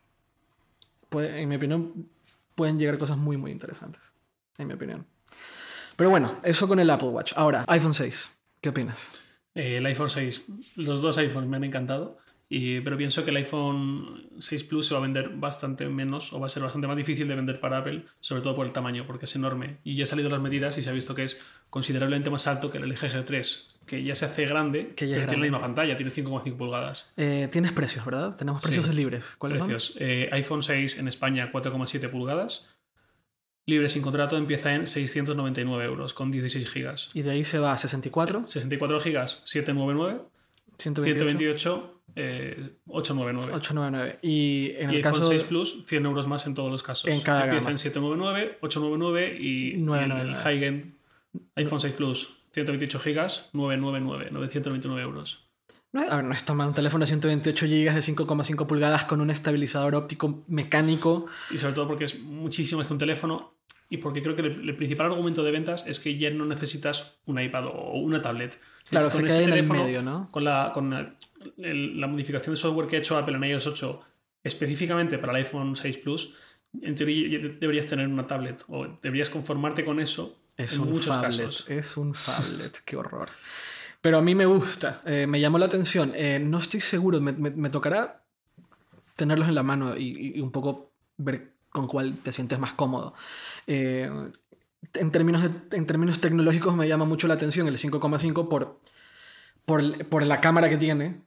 en 1.12 1.48
mi 1.48 1.56
opinión, 1.56 2.08
pueden 2.54 2.78
llegar 2.78 2.98
cosas 2.98 3.16
muy, 3.16 3.36
muy 3.36 3.50
interesantes. 3.50 4.02
En 4.58 4.66
mi 4.66 4.74
opinión. 4.74 5.06
Pero 5.96 6.10
bueno, 6.10 6.40
eso 6.44 6.68
con 6.68 6.78
el 6.78 6.90
Apple 6.90 7.08
Watch. 7.08 7.32
Ahora, 7.36 7.64
iPhone 7.68 7.94
6. 7.94 8.38
¿Qué 8.60 8.68
opinas? 8.68 9.08
Eh, 9.54 9.78
el 9.78 9.86
iPhone 9.86 10.10
6. 10.10 10.46
Los 10.76 11.02
dos 11.02 11.18
iPhones 11.18 11.48
me 11.48 11.56
han 11.56 11.64
encantado. 11.64 12.18
Y, 12.52 12.80
pero 12.80 12.96
pienso 12.96 13.24
que 13.24 13.30
el 13.30 13.36
iPhone 13.36 14.28
6 14.40 14.64
Plus 14.64 14.88
se 14.88 14.94
va 14.94 14.98
a 14.98 15.02
vender 15.02 15.28
bastante 15.28 15.88
menos 15.88 16.32
o 16.32 16.40
va 16.40 16.46
a 16.46 16.48
ser 16.48 16.64
bastante 16.64 16.88
más 16.88 16.96
difícil 16.96 17.28
de 17.28 17.36
vender 17.36 17.60
para 17.60 17.78
Apple, 17.78 18.04
sobre 18.18 18.42
todo 18.42 18.56
por 18.56 18.66
el 18.66 18.72
tamaño, 18.72 19.06
porque 19.06 19.26
es 19.26 19.36
enorme. 19.36 19.78
Y 19.84 19.94
ya 19.94 20.02
han 20.02 20.08
salido 20.08 20.28
las 20.30 20.40
medidas 20.40 20.76
y 20.76 20.82
se 20.82 20.90
ha 20.90 20.92
visto 20.92 21.14
que 21.14 21.22
es 21.22 21.40
considerablemente 21.70 22.28
más 22.28 22.48
alto 22.48 22.70
que 22.70 22.78
el 22.78 22.88
LG 22.88 22.96
G3, 22.96 23.66
que 23.90 24.04
ya 24.04 24.14
se 24.14 24.24
hace 24.24 24.44
grande, 24.44 24.92
que 24.94 25.08
ya 25.08 25.16
pero 25.16 25.26
tiene 25.26 25.40
la 25.40 25.50
misma 25.50 25.60
pantalla, 25.60 25.96
tiene 25.96 26.12
5,5 26.12 26.56
pulgadas. 26.56 27.12
Eh, 27.16 27.48
tienes 27.50 27.72
precios, 27.72 28.04
¿verdad? 28.04 28.36
Tenemos 28.36 28.62
precios 28.62 28.86
libres. 28.94 29.34
¿Cuáles 29.36 29.58
precios? 29.58 29.96
Eh, 29.98 30.28
iPhone 30.30 30.62
6 30.62 31.00
en 31.00 31.08
España 31.08 31.50
4,7 31.50 32.08
pulgadas. 32.08 32.68
Libre 33.66 33.88
sin 33.88 34.00
contrato 34.02 34.36
empieza 34.36 34.72
en 34.72 34.86
699 34.86 35.84
euros 35.84 36.14
con 36.14 36.30
16 36.30 36.70
gigas. 36.70 37.10
¿Y 37.14 37.22
de 37.22 37.32
ahí 37.32 37.42
se 37.42 37.58
va 37.58 37.72
a 37.72 37.76
64? 37.76 38.44
64 38.46 39.00
gigas, 39.00 39.42
799. 39.44 40.20
128, 40.78 42.02
eh, 42.14 42.70
899. 42.86 43.52
899. 43.56 44.18
Y 44.22 44.70
en 44.76 44.90
y 44.90 44.94
el 44.94 44.96
iPhone 44.98 45.12
caso 45.20 45.26
6 45.26 45.42
Plus, 45.44 45.84
100 45.88 46.06
euros 46.06 46.28
más 46.28 46.46
en 46.46 46.54
todos 46.54 46.70
los 46.70 46.84
casos. 46.84 47.10
En 47.10 47.20
cada 47.22 47.40
Empieza 47.40 47.64
gama. 47.64 47.70
en 47.72 47.78
799, 47.78 48.58
899 48.60 49.36
y, 49.40 49.46
y 49.48 49.74
el 49.74 49.84
999. 49.84 50.42
high-end 50.44 50.94
iPhone 51.56 51.80
6 51.80 51.94
Plus, 51.94 52.39
128 52.52 52.98
gigas, 52.98 53.50
999, 53.52 54.30
929 54.32 55.02
euros. 55.02 55.46
No, 55.92 56.02
a 56.02 56.16
ver, 56.16 56.24
no 56.24 56.32
está 56.32 56.54
mal 56.54 56.68
un 56.68 56.74
teléfono 56.74 57.02
de 57.02 57.08
128 57.08 57.66
GB 57.66 57.92
de 57.94 58.00
5,5 58.00 58.66
pulgadas 58.66 59.04
con 59.06 59.20
un 59.20 59.30
estabilizador 59.30 59.94
óptico 59.96 60.44
mecánico. 60.46 61.26
Y 61.50 61.58
sobre 61.58 61.74
todo 61.74 61.88
porque 61.88 62.04
es 62.04 62.20
muchísimo 62.20 62.78
más 62.78 62.86
que 62.86 62.92
un 62.92 62.98
teléfono 62.98 63.54
y 63.88 63.96
porque 63.96 64.22
creo 64.22 64.36
que 64.36 64.42
el, 64.42 64.68
el 64.68 64.76
principal 64.76 65.08
argumento 65.08 65.42
de 65.42 65.50
ventas 65.50 65.84
es 65.88 65.98
que 65.98 66.16
ya 66.16 66.30
no 66.30 66.44
necesitas 66.46 67.18
un 67.26 67.40
iPad 67.40 67.66
o 67.66 67.98
una 67.98 68.22
tablet. 68.22 68.60
Claro, 68.88 69.10
Con 69.10 69.20
se 69.20 69.26
queda 69.26 69.38
en 69.38 69.44
el 69.44 69.50
teléfono, 69.50 69.82
medio, 69.84 70.02
¿no? 70.02 70.28
Con, 70.30 70.44
la, 70.44 70.70
con 70.72 70.90
la, 70.90 71.16
el- 71.58 72.00
la 72.00 72.06
modificación 72.06 72.54
de 72.54 72.60
software 72.60 72.86
que 72.86 72.96
ha 72.96 72.98
hecho 73.00 73.16
Apple 73.18 73.36
en 73.36 73.44
iOS 73.44 73.66
8 73.66 74.00
específicamente 74.44 75.18
para 75.18 75.32
el 75.32 75.44
iPhone 75.44 75.74
6 75.76 75.98
Plus, 75.98 76.34
en 76.80 76.94
teoría 76.94 77.38
deberías 77.58 77.86
tener 77.88 78.06
una 78.06 78.26
tablet 78.26 78.62
o 78.68 78.86
deberías 79.02 79.28
conformarte 79.28 79.84
con 79.84 79.98
eso 80.00 80.39
Es 80.64 80.74
en 80.74 80.82
un 80.82 80.90
muchos 80.90 81.06
phablet, 81.06 81.46
casos. 81.46 81.64
es 81.68 81.96
un 81.96 82.14
phablet, 82.14 82.82
qué 82.84 82.96
horror. 82.96 83.28
Pero 84.00 84.18
a 84.18 84.22
mí 84.22 84.34
me 84.34 84.46
gusta, 84.46 85.02
eh, 85.04 85.26
me 85.28 85.40
llamó 85.40 85.58
la 85.58 85.66
atención. 85.66 86.12
Eh, 86.14 86.38
no 86.38 86.58
estoy 86.58 86.80
seguro, 86.80 87.20
me, 87.20 87.32
me- 87.32 87.50
me 87.50 87.68
tocará 87.70 88.22
tenerlos 89.16 89.48
en 89.48 89.54
la 89.54 89.62
mano 89.62 89.96
y, 89.96 90.32
y 90.36 90.40
un 90.40 90.50
poco 90.50 90.92
ver 91.18 91.52
con 91.70 91.86
cuál 91.86 92.16
te 92.22 92.32
sientes 92.32 92.58
más 92.58 92.72
cómodo. 92.72 93.14
Eh, 93.66 94.10
en, 94.94 95.10
términos 95.10 95.42
de- 95.42 95.76
en 95.76 95.84
términos 95.86 96.18
tecnológicos 96.20 96.74
me 96.74 96.88
llama 96.88 97.04
mucho 97.04 97.28
la 97.28 97.34
atención 97.34 97.68
el 97.68 97.76
5,5 97.76 98.48
por, 98.48 98.80
por, 99.66 100.06
por 100.08 100.22
la 100.26 100.40
cámara 100.40 100.68
que 100.70 100.78
tiene, 100.78 101.20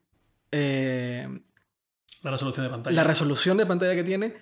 La 2.24 2.32
resolución 2.32 2.66
de 2.66 2.70
pantalla. 2.72 2.96
la 2.96 3.04
resolución 3.04 3.58
de 3.58 3.66
pantalla 3.66 3.96
que 3.96 4.04
tiene 4.04 4.34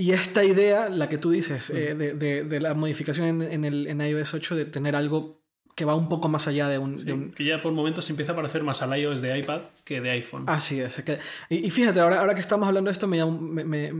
y 0.00 0.12
esta 0.12 0.42
idea, 0.44 0.88
la 0.88 1.08
que 1.08 1.18
tú 1.18 1.30
dices, 1.30 1.70
eh, 1.70 1.94
de, 1.94 2.14
de- 2.14 2.44
de 2.44 2.60
la 2.60 2.74
modificación 2.74 3.26
en, 3.28 3.42
en 3.42 3.64
el, 3.64 3.86
en 3.86 4.00
iOS 4.00 4.34
8 4.34 4.56
de 4.56 4.64
tener 4.64 4.94
algo 4.96 5.40
que 5.76 5.84
va 5.84 5.94
un 5.94 6.08
poco 6.08 6.28
más 6.28 6.46
allá 6.48 6.68
de 6.68 6.78
un... 6.78 6.96
de 6.96 7.02
Sí, 7.04 7.12
un- 7.12 7.30
Que 7.32 7.44
ya 7.44 7.60
por 7.62 7.72
momentos 7.72 8.04
se 8.04 8.12
empieza 8.12 8.32
a 8.32 8.36
parecer 8.36 8.62
más 8.62 8.82
al 8.82 8.98
iOS 8.98 9.20
de 9.22 9.38
iPad 9.38 9.62
que 9.84 10.00
de 10.00 10.10
iPhone. 10.10 10.44
Así 10.46 10.80
es. 10.80 11.02
que- 11.02 11.18
y, 11.48 11.66
y 11.66 11.70
fíjate, 11.70 12.00
ahora, 12.00 12.20
ahora 12.20 12.34
que 12.34 12.40
estamos 12.40 12.66
hablando 12.68 12.88
de 12.88 12.92
esto, 12.92 13.06
me, 13.06 13.18
llamó- 13.18 13.40
me- 13.40 13.64
me- 13.64 13.92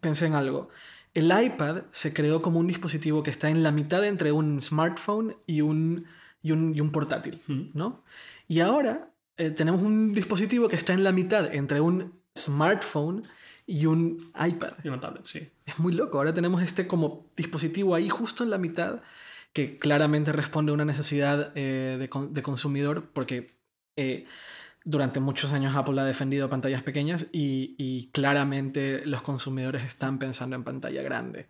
pensé 0.00 0.26
en 0.26 0.34
algo. 0.34 0.68
El 1.14 1.32
iPad 1.32 1.82
se 1.90 2.12
creó 2.12 2.42
como 2.42 2.60
un 2.60 2.66
dispositivo 2.66 3.22
que 3.22 3.30
está 3.30 3.48
en 3.48 3.62
la 3.62 3.72
mitad 3.72 4.04
entre 4.04 4.30
un 4.32 4.60
smartphone 4.60 5.36
y 5.46 5.62
un, 5.62 6.04
y 6.42 6.52
un, 6.52 6.74
y 6.74 6.80
un 6.80 6.92
portátil, 6.92 7.40
Mm. 7.48 7.70
¿no? 7.74 8.04
Y 8.46 8.60
ahora 8.60 9.10
eh, 9.36 9.50
tenemos 9.50 9.82
un 9.82 10.14
dispositivo 10.14 10.68
que 10.68 10.76
está 10.76 10.92
en 10.92 11.02
la 11.04 11.12
mitad 11.12 11.52
entre 11.54 11.80
un 11.80 12.12
smartphone 12.36 13.24
y 13.68 13.84
un 13.84 14.32
iPad. 14.34 14.72
Y 14.82 14.88
una 14.88 14.98
tablet, 14.98 15.24
sí. 15.26 15.46
Es 15.66 15.78
muy 15.78 15.92
loco. 15.92 16.16
Ahora 16.18 16.32
tenemos 16.32 16.62
este 16.62 16.86
como 16.86 17.26
dispositivo 17.36 17.94
ahí 17.94 18.08
justo 18.08 18.42
en 18.42 18.50
la 18.50 18.56
mitad 18.58 19.02
que 19.52 19.78
claramente 19.78 20.32
responde 20.32 20.70
a 20.70 20.74
una 20.74 20.86
necesidad 20.86 21.52
eh, 21.54 21.96
de, 21.98 22.28
de 22.30 22.42
consumidor 22.42 23.10
porque 23.12 23.50
eh, 23.96 24.24
durante 24.84 25.20
muchos 25.20 25.52
años 25.52 25.76
Apple 25.76 26.00
ha 26.00 26.04
defendido 26.04 26.48
pantallas 26.48 26.82
pequeñas 26.82 27.26
y, 27.30 27.74
y 27.76 28.08
claramente 28.12 29.04
los 29.04 29.20
consumidores 29.20 29.84
están 29.84 30.18
pensando 30.18 30.56
en 30.56 30.64
pantalla 30.64 31.02
grande. 31.02 31.46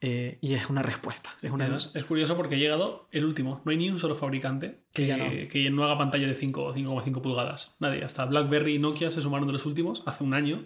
Eh, 0.00 0.38
y 0.40 0.54
es 0.54 0.68
una 0.70 0.82
respuesta. 0.82 1.30
Es 1.40 1.52
una, 1.52 1.66
además, 1.66 1.92
es 1.94 2.02
curioso 2.02 2.36
porque 2.36 2.56
ha 2.56 2.58
llegado 2.58 3.06
el 3.12 3.24
último. 3.24 3.62
No 3.64 3.70
hay 3.70 3.76
ni 3.76 3.90
un 3.90 4.00
solo 4.00 4.16
fabricante 4.16 4.78
Que 4.92 5.02
que, 5.02 5.06
ya 5.06 5.16
no. 5.18 5.30
que 5.48 5.70
no 5.70 5.84
haga 5.84 5.98
pantalla 5.98 6.26
de 6.26 6.34
5 6.34 6.64
o 6.64 6.74
5,5 6.74 7.20
pulgadas. 7.20 7.76
Nadie. 7.78 8.02
Hasta 8.02 8.24
BlackBerry 8.24 8.74
y 8.74 8.78
Nokia 8.80 9.12
se 9.12 9.22
sumaron 9.22 9.46
de 9.46 9.52
los 9.52 9.66
últimos 9.66 10.02
hace 10.06 10.24
un 10.24 10.34
año 10.34 10.64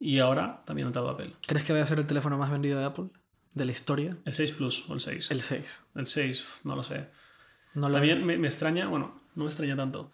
y 0.00 0.18
ahora 0.20 0.62
también 0.64 0.86
ha 0.86 0.88
entrado 0.90 1.08
Apple. 1.10 1.34
¿Crees 1.46 1.64
que 1.64 1.72
vaya 1.72 1.84
a 1.84 1.86
ser 1.86 1.98
el 1.98 2.06
teléfono 2.06 2.38
más 2.38 2.50
vendido 2.50 2.78
de 2.78 2.84
Apple? 2.84 3.06
De 3.54 3.64
la 3.64 3.72
historia. 3.72 4.16
El 4.24 4.32
6 4.32 4.52
Plus 4.52 4.88
o 4.88 4.94
el 4.94 5.00
6. 5.00 5.30
El 5.30 5.40
6. 5.42 5.84
El 5.96 6.06
6, 6.06 6.46
no 6.64 6.76
lo 6.76 6.82
sé. 6.82 7.08
No 7.74 7.88
lo 7.88 7.94
También 7.94 8.24
me, 8.26 8.38
me 8.38 8.46
extraña, 8.48 8.86
bueno, 8.88 9.20
no 9.34 9.44
me 9.44 9.48
extraña 9.50 9.76
tanto. 9.76 10.10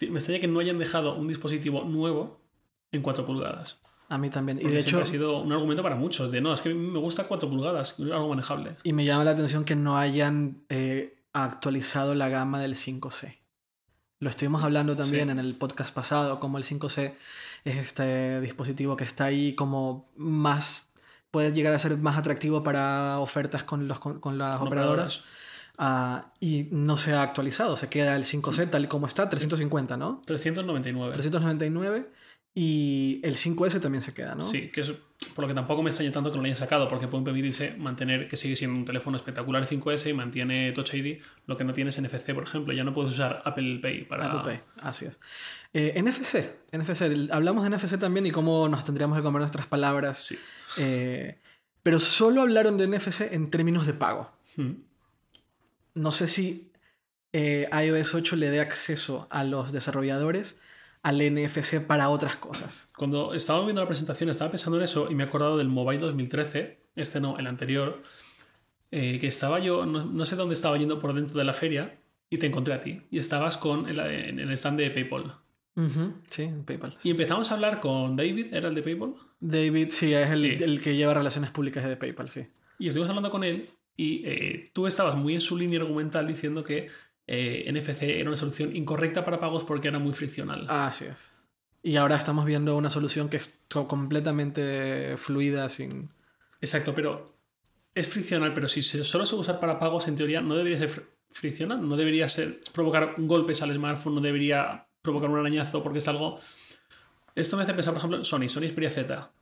Me 0.00 0.18
extraña 0.18 0.40
que 0.40 0.48
no 0.48 0.58
hayan 0.60 0.78
dejado 0.78 1.14
un 1.14 1.28
dispositivo 1.28 1.84
nuevo 1.84 2.40
en 2.90 3.02
4 3.02 3.24
pulgadas. 3.24 3.78
A 4.08 4.18
mí 4.18 4.28
también. 4.28 4.58
Y 4.60 4.64
de 4.64 4.78
hecho, 4.80 5.00
ha 5.00 5.06
sido 5.06 5.40
un 5.40 5.52
argumento 5.52 5.82
para 5.82 5.96
muchos 5.96 6.30
de 6.30 6.40
no, 6.42 6.52
es 6.52 6.60
que 6.60 6.74
me 6.74 6.98
gusta 6.98 7.24
4 7.24 7.48
pulgadas, 7.48 7.98
algo 7.98 8.28
manejable. 8.28 8.76
Y 8.82 8.92
me 8.92 9.04
llama 9.06 9.24
la 9.24 9.30
atención 9.30 9.64
que 9.64 9.74
no 9.76 9.96
hayan 9.96 10.64
eh, 10.68 11.16
actualizado 11.32 12.14
la 12.14 12.28
gama 12.28 12.60
del 12.60 12.74
5C. 12.74 13.38
Lo 14.18 14.28
estuvimos 14.28 14.62
hablando 14.62 14.94
también 14.96 15.28
Sí. 15.28 15.32
en 15.32 15.38
el 15.38 15.54
podcast 15.56 15.94
pasado, 15.94 16.40
como 16.40 16.58
el 16.58 16.64
5C 16.64 16.98
es 17.04 17.12
este 17.64 18.40
dispositivo 18.40 18.96
que 18.96 19.04
está 19.04 19.26
ahí 19.26 19.54
como 19.54 20.10
más... 20.16 20.90
puede 21.30 21.52
llegar 21.52 21.74
a 21.74 21.78
ser 21.78 21.96
más 21.96 22.16
atractivo 22.16 22.62
para 22.62 23.18
ofertas 23.18 23.64
con, 23.64 23.88
los, 23.88 23.98
con, 23.98 24.20
con 24.20 24.38
las 24.38 24.58
Con 24.58 24.68
operadoras. 24.68 25.24
Ah, 25.78 26.32
y 26.38 26.68
no 26.70 26.96
se 26.96 27.14
ha 27.14 27.22
actualizado, 27.22 27.76
se 27.76 27.88
queda 27.88 28.14
el 28.14 28.24
5C 28.24 28.70
tal 28.70 28.84
y 28.84 28.88
como 28.88 29.06
está, 29.06 29.28
350, 29.28 29.96
¿no? 29.96 30.22
399. 30.26 31.12
399 31.12 32.06
y 32.54 33.20
el 33.24 33.36
5S 33.36 33.80
también 33.80 34.02
se 34.02 34.12
queda, 34.12 34.34
¿no? 34.34 34.42
Sí, 34.42 34.70
que 34.70 34.82
es 34.82 34.92
por 35.34 35.44
lo 35.44 35.48
que 35.48 35.54
tampoco 35.54 35.82
me 35.82 35.88
extraña 35.88 36.12
tanto 36.12 36.30
que 36.30 36.36
no 36.36 36.42
lo 36.42 36.46
hayan 36.46 36.56
sacado, 36.58 36.88
porque 36.90 37.08
pueden 37.08 37.24
permitirse 37.24 37.74
mantener 37.78 38.28
que 38.28 38.36
sigue 38.36 38.56
siendo 38.56 38.76
un 38.76 38.84
teléfono 38.84 39.16
espectacular 39.16 39.66
5S 39.66 40.10
y 40.10 40.12
mantiene 40.12 40.72
Touch 40.72 40.92
ID, 40.94 41.22
lo 41.46 41.56
que 41.56 41.64
no 41.64 41.72
tienes 41.72 41.98
NFC, 42.00 42.34
por 42.34 42.42
ejemplo. 42.42 42.74
Ya 42.74 42.84
no 42.84 42.92
puedes 42.92 43.14
usar 43.14 43.40
Apple 43.44 43.78
Pay 43.80 44.04
para. 44.04 44.26
Apple 44.26 44.40
Pay, 44.44 44.60
así 44.82 45.06
es. 45.06 45.18
Eh, 45.72 45.94
NFC, 46.02 46.44
NFC, 46.72 47.02
el- 47.06 47.30
hablamos 47.32 47.62
de 47.64 47.70
NFC 47.70 47.98
también 47.98 48.26
y 48.26 48.30
cómo 48.32 48.68
nos 48.68 48.84
tendríamos 48.84 49.16
que 49.16 49.22
comer 49.22 49.40
nuestras 49.40 49.66
palabras. 49.66 50.18
Sí. 50.18 50.38
Eh, 50.78 51.38
pero 51.82 51.98
solo 52.00 52.42
hablaron 52.42 52.76
de 52.76 52.86
NFC 52.86 53.32
en 53.32 53.50
términos 53.50 53.86
de 53.86 53.94
pago. 53.94 54.30
Mm. 54.56 54.72
No 55.94 56.12
sé 56.12 56.28
si 56.28 56.70
eh, 57.32 57.66
iOS 57.72 58.14
8 58.14 58.36
le 58.36 58.50
dé 58.50 58.60
acceso 58.60 59.26
a 59.30 59.44
los 59.44 59.72
desarrolladores 59.72 60.60
al 61.02 61.18
NFC 61.20 61.80
para 61.86 62.08
otras 62.10 62.36
cosas. 62.36 62.90
Cuando 62.96 63.34
estaba 63.34 63.62
viendo 63.64 63.80
la 63.80 63.88
presentación 63.88 64.30
estaba 64.30 64.50
pensando 64.50 64.76
en 64.78 64.84
eso 64.84 65.10
y 65.10 65.14
me 65.14 65.24
he 65.24 65.26
acordado 65.26 65.56
del 65.58 65.68
Mobile 65.68 66.00
2013, 66.00 66.78
este 66.96 67.20
no, 67.20 67.38
el 67.38 67.46
anterior, 67.46 68.02
eh, 68.90 69.18
que 69.18 69.26
estaba 69.26 69.58
yo, 69.58 69.86
no, 69.86 70.04
no 70.04 70.24
sé 70.26 70.36
dónde 70.36 70.54
estaba 70.54 70.76
yendo 70.78 70.98
por 71.00 71.14
dentro 71.14 71.38
de 71.38 71.44
la 71.44 71.52
feria 71.54 71.98
y 72.30 72.38
te 72.38 72.46
encontré 72.46 72.74
a 72.74 72.80
ti 72.80 73.02
y 73.10 73.18
estabas 73.18 73.56
con 73.56 73.88
el, 73.88 73.98
en 73.98 74.38
el 74.38 74.50
stand 74.52 74.78
de 74.78 74.90
PayPal. 74.90 75.34
Ujú, 75.74 76.12
sí, 76.28 76.50
PayPal. 76.66 76.94
Y 77.02 77.10
empezamos 77.10 77.50
a 77.50 77.54
hablar 77.54 77.80
con 77.80 78.14
David, 78.14 78.52
¿era 78.54 78.68
el 78.68 78.74
de 78.74 78.82
PayPal? 78.82 79.14
David, 79.40 79.88
sí, 79.90 80.12
es 80.12 80.30
el, 80.30 80.58
Sí. 80.58 80.64
el 80.64 80.80
que 80.80 80.94
lleva 80.94 81.14
relaciones 81.14 81.50
públicas 81.50 81.84
de 81.84 81.96
PayPal, 81.96 82.28
sí. 82.28 82.46
Y 82.78 82.88
estuvimos 82.88 83.08
hablando 83.08 83.30
con 83.30 83.42
él 83.42 83.70
y 83.96 84.22
eh, 84.24 84.70
tú 84.72 84.86
estabas 84.86 85.16
muy 85.16 85.34
en 85.34 85.40
su 85.40 85.56
línea 85.56 85.80
argumental 85.80 86.26
diciendo 86.26 86.62
que 86.62 86.88
eh, 87.26 87.64
NFC 87.72 88.02
era 88.20 88.28
una 88.28 88.36
solución 88.36 88.74
incorrecta 88.76 89.24
para 89.24 89.38
pagos 89.40 89.64
porque 89.64 89.88
era 89.88 89.98
muy 89.98 90.12
friccional. 90.14 90.66
Así 90.68 91.04
es. 91.06 91.30
Y 91.82 91.96
ahora 91.96 92.16
estamos 92.16 92.44
viendo 92.44 92.76
una 92.76 92.90
solución 92.90 93.28
que 93.28 93.36
es 93.38 93.64
co- 93.70 93.86
completamente 93.88 95.16
fluida, 95.16 95.68
sin... 95.68 96.10
Exacto, 96.60 96.94
pero 96.94 97.24
es 97.94 98.08
friccional, 98.08 98.54
pero 98.54 98.68
si 98.68 98.82
se- 98.82 99.02
solo 99.04 99.26
se 99.26 99.34
usar 99.34 99.58
para 99.58 99.78
pagos, 99.78 100.06
en 100.08 100.14
teoría 100.16 100.40
no 100.40 100.54
debería 100.54 100.78
ser 100.78 100.90
fr- 100.90 101.06
friccional, 101.30 101.86
no 101.88 101.96
debería 101.96 102.28
ser 102.28 102.60
provocar 102.72 103.14
golpes 103.18 103.62
al 103.62 103.74
smartphone, 103.74 104.14
no 104.16 104.20
debería 104.20 104.86
provocar 105.02 105.28
un 105.30 105.38
arañazo, 105.38 105.82
porque 105.82 105.98
es 105.98 106.08
algo... 106.08 106.38
Esto 107.34 107.56
me 107.56 107.62
hace 107.64 107.74
pensar, 107.74 107.92
por 107.94 107.98
ejemplo, 107.98 108.18
en 108.18 108.24
Sony, 108.24 108.48
Sony 108.48 108.68
Xperia 108.68 108.90
Z, 108.90 109.32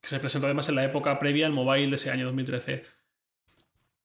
que 0.00 0.08
se 0.08 0.18
presentó 0.18 0.46
además 0.46 0.68
en 0.68 0.74
la 0.76 0.84
época 0.84 1.18
previa 1.18 1.46
al 1.46 1.52
mobile 1.52 1.88
de 1.88 1.94
ese 1.94 2.10
año 2.10 2.24
2013. 2.26 2.84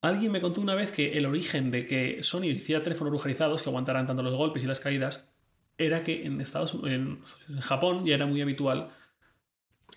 Alguien 0.02 0.32
me 0.32 0.42
contó 0.42 0.62
una 0.62 0.74
vez 0.76 0.92
que 0.92 1.14
el 1.18 1.26
origen 1.26 1.70
de 1.72 1.86
que 1.86 2.24
Sony 2.24 2.46
hiciera 2.46 2.82
teléfonos 2.84 3.12
brujerizados 3.12 3.62
que 3.62 3.70
aguantaran 3.70 4.06
tanto 4.08 4.24
los 4.24 4.36
golpes 4.38 4.64
y 4.64 4.68
las 4.68 4.80
caídas 4.80 5.32
era 5.78 6.02
que 6.04 6.26
en 6.26 6.42
Estados 6.42 6.74
en, 6.84 7.20
en 7.50 7.60
Japón 7.62 8.06
ya 8.06 8.16
era 8.16 8.26
muy 8.26 8.42
habitual 8.42 8.90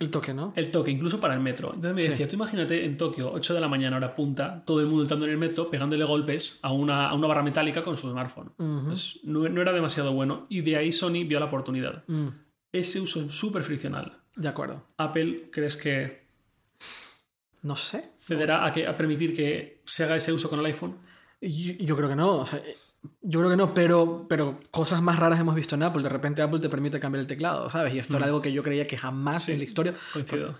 El 0.01 0.11
toque, 0.11 0.35
¿no? 0.35 0.53
el 0.57 0.71
toque, 0.71 0.91
incluso 0.91 1.21
para 1.21 1.35
el 1.35 1.41
metro. 1.41 1.69
Entonces 1.69 1.95
me 1.95 2.03
Sí. 2.03 2.09
decía, 2.09 2.29
tú 2.29 2.37
imagínate 2.37 2.85
en 2.85 2.97
Tokio, 2.99 3.31
8 3.33 3.55
de 3.55 3.61
la 3.61 3.69
mañana, 3.69 3.97
hora 3.97 4.15
punta, 4.15 4.63
todo 4.67 4.81
el 4.81 4.87
mundo 4.87 5.03
entrando 5.03 5.25
en 5.27 5.33
el 5.33 5.39
metro, 5.39 5.71
pegándole 5.71 6.05
golpes 6.05 6.59
a 6.63 6.73
una, 6.73 7.09
a 7.09 7.15
una 7.15 7.27
barra 7.29 7.43
metálica 7.43 7.83
con 7.83 7.97
su 7.97 8.11
smartphone. 8.11 8.53
No 9.25 9.63
era 9.63 9.73
demasiado 9.73 10.13
bueno 10.13 10.47
y 10.51 10.61
de 10.63 10.77
ahí 10.77 10.93
Sony 10.93 11.25
vio 11.27 11.39
la 11.41 11.47
oportunidad. 11.47 12.05
Mm, 12.09 12.29
Ese 12.73 13.01
uso 13.01 13.23
es 13.23 13.35
súper 13.35 13.63
friccional. 13.63 14.19
de 14.37 14.49
acuerdo. 14.49 14.85
Apple, 14.99 15.49
¿crees 15.53 15.77
que 15.77 16.24
No 17.65 17.75
sé. 17.77 18.13
cederá 18.21 18.65
a, 18.65 18.73
que, 18.73 18.87
a 18.87 18.97
permitir 18.97 19.35
que 19.35 19.81
se 19.85 20.05
haga 20.05 20.15
ese 20.17 20.33
uso 20.33 20.49
con 20.49 20.61
el 20.61 20.67
iPhone? 20.67 20.97
Yo, 21.41 21.73
yo 21.75 21.97
creo 21.97 22.09
que 22.09 22.15
no. 22.17 22.37
o 22.37 22.47
sea, 22.47 22.61
yo 23.23 23.41
creo 23.41 23.51
que 23.51 23.57
no, 23.57 23.75
pero, 23.75 24.27
pero 24.29 24.59
cosas 24.71 25.03
más 25.03 25.19
raras 25.19 25.41
hemos 25.41 25.55
visto 25.55 25.75
en 25.75 25.83
Apple. 25.83 26.03
De 26.03 26.09
repente 26.09 26.41
Apple 26.43 26.61
te 26.61 26.69
permite 26.69 27.01
cambiar 27.01 27.21
el 27.23 27.27
teclado, 27.27 27.69
¿sabes? 27.69 27.93
Y 27.95 27.99
esto 27.99 28.17
era 28.17 28.27
algo 28.27 28.41
que 28.41 28.53
yo 28.53 28.63
creía 28.63 28.87
que 28.87 28.97
jamás 28.97 29.45
Sí. 29.45 29.53
en 29.53 29.59
la 29.59 29.65
historia, 29.65 29.93
Coincido. 30.13 30.55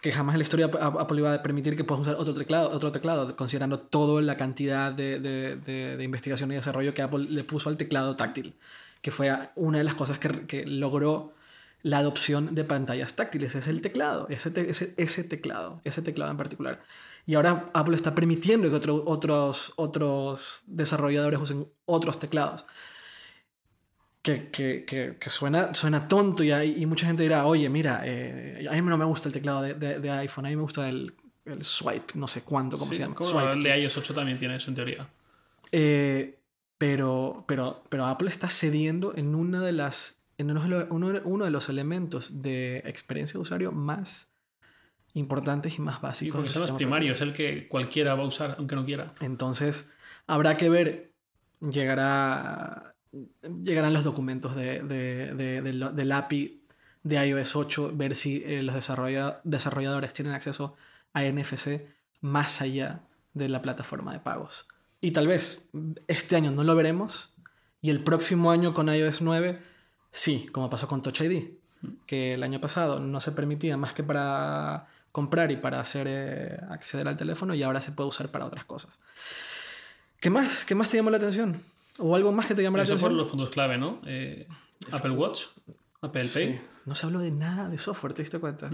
que 0.00 0.12
jamás 0.12 0.34
en 0.34 0.38
la 0.38 0.42
historia 0.44 0.66
Apple 0.66 1.18
iba 1.18 1.34
a 1.34 1.42
permitir 1.42 1.76
que 1.76 1.84
puedas 1.84 2.02
usar 2.02 2.14
otro 2.18 2.32
teclado, 2.32 2.70
otro 2.70 2.92
teclado, 2.92 3.34
considerando 3.36 3.80
toda 3.80 4.22
la 4.22 4.36
cantidad 4.36 4.92
de, 4.92 5.18
de- 5.18 5.56
de- 5.56 5.96
de 5.96 6.04
investigación 6.04 6.52
y 6.52 6.54
desarrollo 6.54 6.94
que 6.94 7.02
Apple 7.02 7.26
le 7.28 7.44
puso 7.44 7.68
al 7.68 7.76
teclado 7.76 8.16
táctil. 8.16 8.54
que 9.02 9.10
fue 9.10 9.34
una 9.56 9.78
de 9.78 9.84
las 9.84 9.94
cosas 9.94 10.18
que, 10.18 10.46
que 10.46 10.66
logró 10.66 11.32
la 11.82 11.98
adopción 11.98 12.54
de 12.54 12.64
pantallas 12.64 13.14
táctiles, 13.14 13.54
es 13.54 13.66
el 13.66 13.80
teclado, 13.80 14.26
ese, 14.28 14.52
ese, 14.68 14.94
ese, 14.96 15.24
teclado, 15.24 15.80
ese 15.84 16.02
teclado 16.02 16.30
en 16.30 16.36
particular. 16.36 16.82
Y 17.26 17.34
ahora 17.34 17.70
Apple 17.74 17.96
está 17.96 18.14
permitiendo 18.14 18.68
que 18.68 18.76
otro, 18.76 19.02
otros, 19.06 19.72
otros 19.76 20.62
desarrolladores 20.66 21.40
usen 21.40 21.68
otros 21.84 22.18
teclados. 22.18 22.66
Que, 24.22 24.50
que, 24.50 24.84
que, 24.84 25.30
suena, 25.30 25.72
suena 25.72 26.06
tonto 26.06 26.44
y, 26.44 26.52
hay, 26.52 26.82
y 26.82 26.84
mucha 26.84 27.06
gente 27.06 27.22
dirá, 27.22 27.46
oye, 27.46 27.68
mira, 27.70 28.02
eh, 28.04 28.66
a 28.70 28.74
mí 28.74 28.82
no 28.82 28.98
me 28.98 29.06
gusta 29.06 29.28
el 29.28 29.32
teclado 29.32 29.62
de, 29.62 29.74
de, 29.74 30.10
iPhone, 30.10 30.44
a 30.44 30.50
mí 30.50 30.56
me 30.56 30.62
gusta 30.62 30.90
el, 30.90 31.14
el, 31.46 31.62
swipe, 31.62 32.12
no 32.16 32.28
sé 32.28 32.42
cuánto, 32.42 32.76
cómo 32.76 32.92
se 32.92 32.98
llama. 32.98 33.16
el 33.50 33.62
de 33.62 33.80
iOS 33.80 33.96
8 33.96 34.12
también 34.12 34.38
tiene 34.38 34.56
eso 34.56 34.68
en 34.68 34.74
teoría. 34.74 35.08
Eh, 35.72 36.38
pero, 36.76 37.44
pero, 37.46 37.82
pero 37.88 38.06
Apple 38.06 38.28
está 38.28 38.48
cediendo 38.48 39.14
en 39.16 39.34
una 39.34 39.62
de 39.62 39.72
las 39.72 40.19
en 40.40 40.50
uno, 40.50 41.44
de 41.44 41.50
los 41.50 41.68
elementos 41.68 42.42
de 42.42 42.78
experiencia 42.86 43.34
de 43.34 43.42
usuario 43.42 43.72
más 43.72 44.32
importantes 45.14 45.78
y 45.78 45.82
más 45.82 46.00
básicos. 46.00 46.46
Y 46.46 46.50
son 46.50 46.62
los 46.62 46.72
primarios, 46.72 47.20
el 47.20 47.32
que 47.32 47.68
cualquiera 47.68 48.14
va 48.14 48.24
a 48.24 48.26
usar, 48.26 48.56
aunque 48.58 48.74
no 48.74 48.84
quiera. 48.84 49.10
Entonces, 49.20 49.92
habrá 50.26 50.56
que 50.56 50.70
ver, 50.70 51.12
llegará, 51.60 52.94
llegarán 53.62 53.92
los 53.92 54.04
documentos 54.04 54.56
de, 54.56 54.80
del 54.82 56.12
API 56.12 56.64
de 57.02 57.26
iOS 57.26 57.56
8, 57.56 57.92
ver 57.94 58.16
si 58.16 58.42
eh, 58.44 58.62
los 58.62 58.74
desarrolladores 58.74 60.12
tienen 60.12 60.34
acceso 60.34 60.76
a 61.12 61.22
NFC 61.22 61.82
más 62.20 62.60
allá 62.60 63.02
de 63.34 63.48
la 63.48 63.62
plataforma 63.62 64.12
de 64.12 64.20
pagos. 64.20 64.68
Y 65.00 65.12
tal 65.12 65.26
vez 65.26 65.70
este 66.08 66.36
año 66.36 66.50
no 66.50 66.62
lo 66.64 66.74
veremos 66.74 67.34
y 67.80 67.90
el 67.90 68.04
próximo 68.04 68.50
año 68.50 68.74
con 68.74 68.88
iOS 68.88 69.22
9 69.22 69.69
Sí, 70.10 70.48
como 70.52 70.68
pasó 70.70 70.88
con 70.88 71.02
Touch 71.02 71.20
ID, 71.20 71.50
que 72.06 72.34
el 72.34 72.42
año 72.42 72.60
pasado 72.60 73.00
no 73.00 73.20
se 73.20 73.32
permitía 73.32 73.76
más 73.76 73.92
que 73.92 74.02
para 74.02 74.88
comprar 75.12 75.50
y 75.50 75.56
para 75.56 75.80
hacer 75.80 76.06
eh, 76.08 76.60
acceder 76.70 77.08
al 77.08 77.16
teléfono 77.16 77.54
y 77.54 77.62
ahora 77.62 77.80
se 77.80 77.92
puede 77.92 78.08
usar 78.08 78.30
para 78.30 78.46
otras 78.46 78.64
cosas. 78.64 79.00
¿Qué 80.20 80.30
más? 80.30 80.64
¿Qué 80.64 80.74
más 80.74 80.88
te 80.88 80.96
llamó 80.96 81.10
la 81.10 81.16
atención? 81.16 81.62
¿O 81.98 82.14
algo 82.14 82.32
más 82.32 82.46
que 82.46 82.54
te 82.54 82.62
llamó 82.62 82.76
la 82.76 82.82
atención? 82.82 82.96
Esos 82.96 83.00
fueron 83.00 83.18
los 83.18 83.28
puntos 83.28 83.50
clave, 83.50 83.78
¿no? 83.78 84.00
Eh, 84.06 84.46
Apple 84.92 85.12
Watch, 85.12 85.44
Apple 86.00 86.28
Pay. 86.32 86.60
No 86.86 86.94
se 86.94 87.06
habló 87.06 87.18
de 87.20 87.30
nada 87.30 87.68
de 87.68 87.78
software, 87.78 88.14
¿te 88.14 88.22
diste 88.22 88.38
cuenta? 88.38 88.70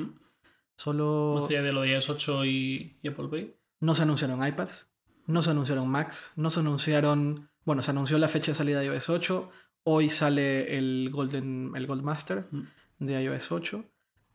Solo... 0.76 1.36
Más 1.40 1.48
allá 1.48 1.62
de 1.62 1.72
lo 1.72 1.82
de 1.82 1.90
iOS 1.90 2.10
8 2.10 2.44
y, 2.44 2.98
y 3.02 3.08
Apple 3.08 3.28
Pay. 3.28 3.56
No 3.80 3.94
se 3.94 4.02
anunciaron 4.02 4.46
iPads, 4.46 4.88
no 5.26 5.42
se 5.42 5.50
anunciaron 5.50 5.88
Macs, 5.88 6.32
no 6.36 6.50
se 6.50 6.60
anunciaron... 6.60 7.50
Bueno, 7.64 7.82
se 7.82 7.90
anunció 7.90 8.18
la 8.18 8.28
fecha 8.28 8.52
de 8.52 8.54
salida 8.54 8.80
de 8.80 8.86
iOS 8.86 9.08
8, 9.10 9.50
Hoy 9.88 10.08
sale 10.08 10.76
el 10.76 11.10
Golden, 11.12 11.70
el 11.76 11.86
Goldmaster 11.86 12.48
mm. 12.50 12.62
de 12.98 13.22
iOS 13.22 13.52
8, 13.52 13.84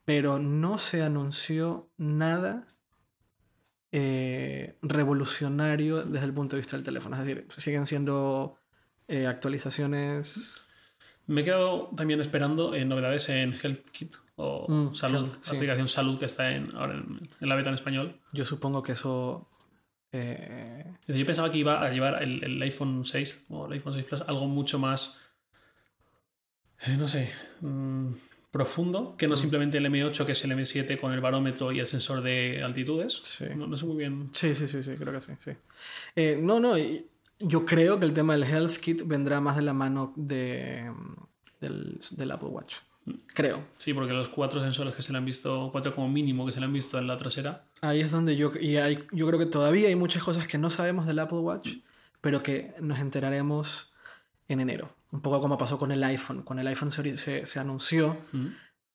pero 0.06 0.40
no 0.40 0.78
se 0.78 1.04
anunció 1.04 1.90
nada 1.98 2.68
eh, 3.92 4.78
revolucionario 4.82 6.04
desde 6.04 6.28
el 6.28 6.34
punto 6.34 6.56
de 6.56 6.62
vista 6.62 6.78
del 6.78 6.86
teléfono. 6.86 7.18
Es 7.18 7.28
decir, 7.28 7.48
siguen 7.58 7.86
siendo 7.86 8.56
eh, 9.10 9.28
actualizaciones. 9.28 10.64
Me 11.28 11.42
he 11.42 11.44
quedado 11.44 11.90
también 11.98 12.22
esperando 12.22 12.74
eh, 12.74 12.86
novedades 12.86 13.28
en 13.28 13.54
HealthKit 13.54 14.16
o 14.38 14.72
mm, 14.72 14.96
Salud, 14.96 15.28
la 15.28 15.58
aplicación 15.58 15.90
Salud 15.90 16.18
que 16.18 16.28
está 16.28 16.50
en, 16.54 16.74
ahora 16.78 16.94
en, 16.94 17.30
la 17.42 17.56
beta 17.56 17.68
en 17.68 17.76
español. 17.76 18.22
Yo 18.32 18.46
supongo 18.46 18.82
que 18.82 18.94
eso. 18.94 19.50
Yo 20.14 21.26
pensaba 21.26 21.52
que 21.52 21.58
iba 21.58 21.86
a 21.86 21.90
llevar 21.90 22.24
el, 22.24 22.42
el, 22.42 22.62
iPhone 22.62 23.04
6 23.04 23.48
o 23.50 23.66
el 23.66 23.74
iPhone 23.74 23.94
6 23.94 24.06
Plus 24.06 24.22
algo 24.22 24.48
mucho 24.48 24.80
más 24.80 25.31
eh, 26.86 26.96
no 26.98 27.08
sé, 27.08 27.30
mm, 27.62 28.14
profundo, 28.52 29.16
que 29.18 29.28
no 29.28 29.36
mm. 29.36 29.38
simplemente 29.38 29.78
el 29.78 29.86
M8, 29.86 30.26
que 30.26 30.34
es 30.34 30.44
el 30.44 30.52
M7 30.52 31.00
con 31.00 31.14
el 31.14 31.22
barómetro 31.22 31.72
y 31.72 31.80
el 31.80 31.88
sensor 31.88 32.22
de 32.22 32.62
altitudes. 32.64 33.22
Sí. 33.24 33.46
No, 33.56 33.76
sé 33.78 33.86
muy 33.86 33.98
bien. 33.98 34.30
Sí, 34.34 34.56
sí, 34.56 34.68
sí, 34.68 34.84
sí, 34.84 34.94
creo 34.96 35.14
que 35.14 35.22
sí. 35.22 35.34
sí. 35.40 35.52
Eh, 36.16 36.40
no, 36.42 36.60
no, 36.60 36.76
yo 37.40 37.66
creo 37.66 38.00
que 38.00 38.06
el 38.06 38.14
tema 38.14 38.34
del 38.34 38.44
Health 38.44 38.78
Kit 38.78 39.04
vendrá 39.06 39.40
más 39.40 39.56
de 39.56 39.62
la 39.62 39.74
mano 39.74 40.14
de, 40.16 40.92
del, 41.60 42.32
Apple 42.32 42.50
Watch. 42.50 42.78
Mm. 43.06 43.12
Creo. 43.34 43.64
Sí, 43.78 43.94
porque 43.94 44.14
los 44.14 44.30
cuatro 44.30 44.62
sensores 44.62 44.96
que 44.96 45.02
se 45.02 45.12
le 45.12 45.18
han 45.18 45.26
visto, 45.26 45.70
cuatro 45.72 45.96
como 45.96 46.10
mínimo 46.10 46.46
que 46.46 46.52
se 46.52 46.60
le 46.60 46.66
han 46.66 46.74
visto 46.74 47.00
en 47.00 47.08
la 47.08 47.18
trasera. 47.18 47.66
Ahí 47.82 48.02
es 48.02 48.12
donde 48.12 48.36
yo, 48.36 48.52
y 48.60 48.78
hay, 48.78 49.06
yo 49.12 49.28
creo 49.28 49.40
que 49.40 49.46
todavía 49.46 49.88
hay 49.88 49.96
muchas 49.96 50.24
cosas 50.24 50.48
que 50.48 50.58
no 50.58 50.70
sabemos 50.70 51.06
del 51.06 51.20
Apple 51.20 51.40
Watch, 51.40 51.78
pero 52.22 52.44
que 52.44 52.74
nos 52.80 53.00
enteraremos 53.00 53.91
en 54.54 54.60
enero 54.60 54.96
un 55.12 55.22
poco 55.22 55.42
como 55.42 55.58
pasó 55.58 55.78
con 55.78 55.92
el 55.92 56.04
iPhone. 56.04 56.42
Con 56.44 56.60
el 56.60 56.68
iPhone 56.68 56.92
se, 56.92 57.46
se, 57.46 57.60
anunció 57.60 58.18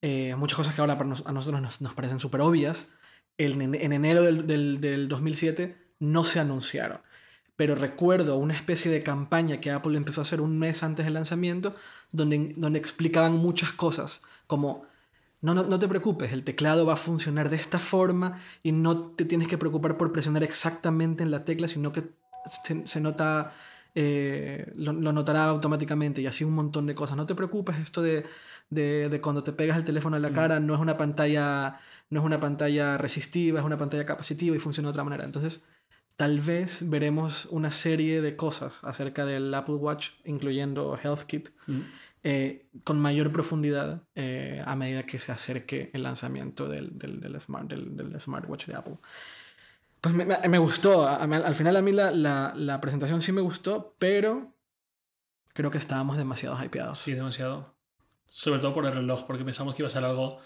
eh, 0.01 0.35
muchas 0.37 0.57
cosas 0.57 0.75
que 0.75 0.81
ahora 0.81 0.95
a 0.95 1.33
nosotros 1.33 1.81
nos, 1.81 1.95
parecen 1.95 2.21
súper 2.21 2.41
obvias. 2.41 2.95
En, 3.39 3.75
en, 3.75 3.93
enero 3.93 4.23
del, 4.23 4.47
del, 4.47 4.81
del, 4.81 5.09
2007 5.09 5.77
no 6.01 6.25
se 6.25 6.41
anunciaron. 6.41 7.01
Pero 7.55 7.75
recuerdo 7.75 8.37
una 8.37 8.55
especie 8.55 8.91
de 8.91 9.03
campaña 9.03 9.61
que 9.61 9.71
Apple 9.71 9.97
empezó 9.97 10.21
a 10.21 10.23
hacer 10.23 10.41
un 10.41 10.59
mes 10.59 10.83
antes 10.83 11.05
del 11.05 11.15
lanzamiento, 11.15 11.75
donde, 12.13 12.55
donde 12.57 12.79
explicaban 12.79 13.35
muchas 13.37 13.73
cosas, 13.73 14.23
como 14.47 14.87
no, 15.43 15.55
no, 15.55 15.65
no, 15.65 15.79
te 15.79 15.87
preocupes, 15.87 16.33
el 16.33 16.45
teclado 16.45 16.87
va 16.87 16.95
a 16.95 16.97
funcionar 16.97 17.51
de 17.51 17.57
esta 17.57 17.79
forma 17.79 18.41
y 18.63 18.73
no 18.73 19.11
te 19.11 19.25
tienes 19.25 19.49
que 19.49 19.59
preocupar 19.59 19.97
por 19.97 20.13
presionar 20.13 20.43
exactamente 20.43 21.23
en 21.23 21.31
la 21.31 21.45
tecla, 21.45 21.69
sino 21.69 21.93
que 21.93 22.05
se, 22.65 22.87
se 22.87 23.01
nota 23.01 23.53
eh, 23.99 24.71
lo, 24.77 24.93
notará 24.93 25.45
automáticamente 25.45 26.21
y 26.21 26.27
así 26.27 26.45
un 26.45 26.53
montón 26.53 26.87
de 26.87 26.95
cosas. 26.95 27.17
No 27.17 27.25
te 27.25 27.35
preocupes, 27.35 27.79
esto 27.79 28.03
de, 28.03 28.27
de, 28.69 29.21
cuando 29.23 29.43
te 29.43 29.55
pegas 29.55 29.79
el 29.79 29.85
teléfono 29.85 30.17
en 30.17 30.23
la 30.23 30.35
cara 30.35 30.61
no 30.61 30.75
es 30.75 30.81
una 30.81 30.99
pantalla 30.99 31.81
no 32.11 32.21
es 32.21 32.27
una 32.27 32.39
pantalla 32.39 32.99
resistiva, 32.99 33.59
es 33.59 33.65
una 33.65 33.79
pantalla 33.79 34.05
capacitiva 34.05 34.55
y 34.55 34.59
funciona 34.59 34.89
de 34.89 34.91
otra 34.91 35.03
manera. 35.03 35.25
Entonces, 35.25 35.65
tal 36.17 36.41
vez 36.41 36.91
veremos 36.91 37.47
una 37.47 37.71
serie 37.71 38.21
de 38.21 38.37
cosas 38.37 38.85
acerca 38.85 39.25
del 39.25 39.53
Apple 39.55 39.77
Watch, 39.77 40.11
incluyendo 40.25 40.99
HealthKit, 41.03 41.49
eh, 42.23 42.67
con 42.85 43.01
mayor 43.01 43.33
profundidad 43.33 44.03
eh, 44.15 44.63
a 44.67 44.77
medida 44.77 45.05
que 45.05 45.19
se 45.19 45.33
acerque 45.33 45.91
el 45.95 46.03
lanzamiento 46.03 46.69
del, 46.69 46.99
del, 46.99 47.19
del, 47.19 47.41
smart, 47.41 47.73
del 47.73 48.21
smartwatch 48.21 48.67
de 48.67 48.75
Apple. 48.75 48.99
Pues 50.13 50.49
me, 50.49 50.59
gustó. 50.59 51.09
al 51.09 51.55
final 51.55 51.77
a 51.77 51.83
mí 51.83 51.91
la, 51.91 52.13
la, 52.13 52.81
presentación 52.81 53.21
sí 53.23 53.33
me 53.33 53.41
gustó, 53.41 53.97
pero 53.99 54.55
creo 55.53 55.71
que 55.71 55.79
estábamos 55.79 56.17
demasiado 56.17 56.57
hypeados. 56.63 56.99
Sí, 56.99 57.13
demasiado. 57.13 57.75
Sobre 58.31 58.61
todo 58.61 58.73
por 58.73 58.87
el 58.87 58.93
reloj, 58.93 59.27
porque 59.27 59.45
pensamos 59.45 59.75
que 59.75 59.83
iba 59.83 59.89
a 59.89 59.91
ser 59.91 60.05
algo 60.05 60.39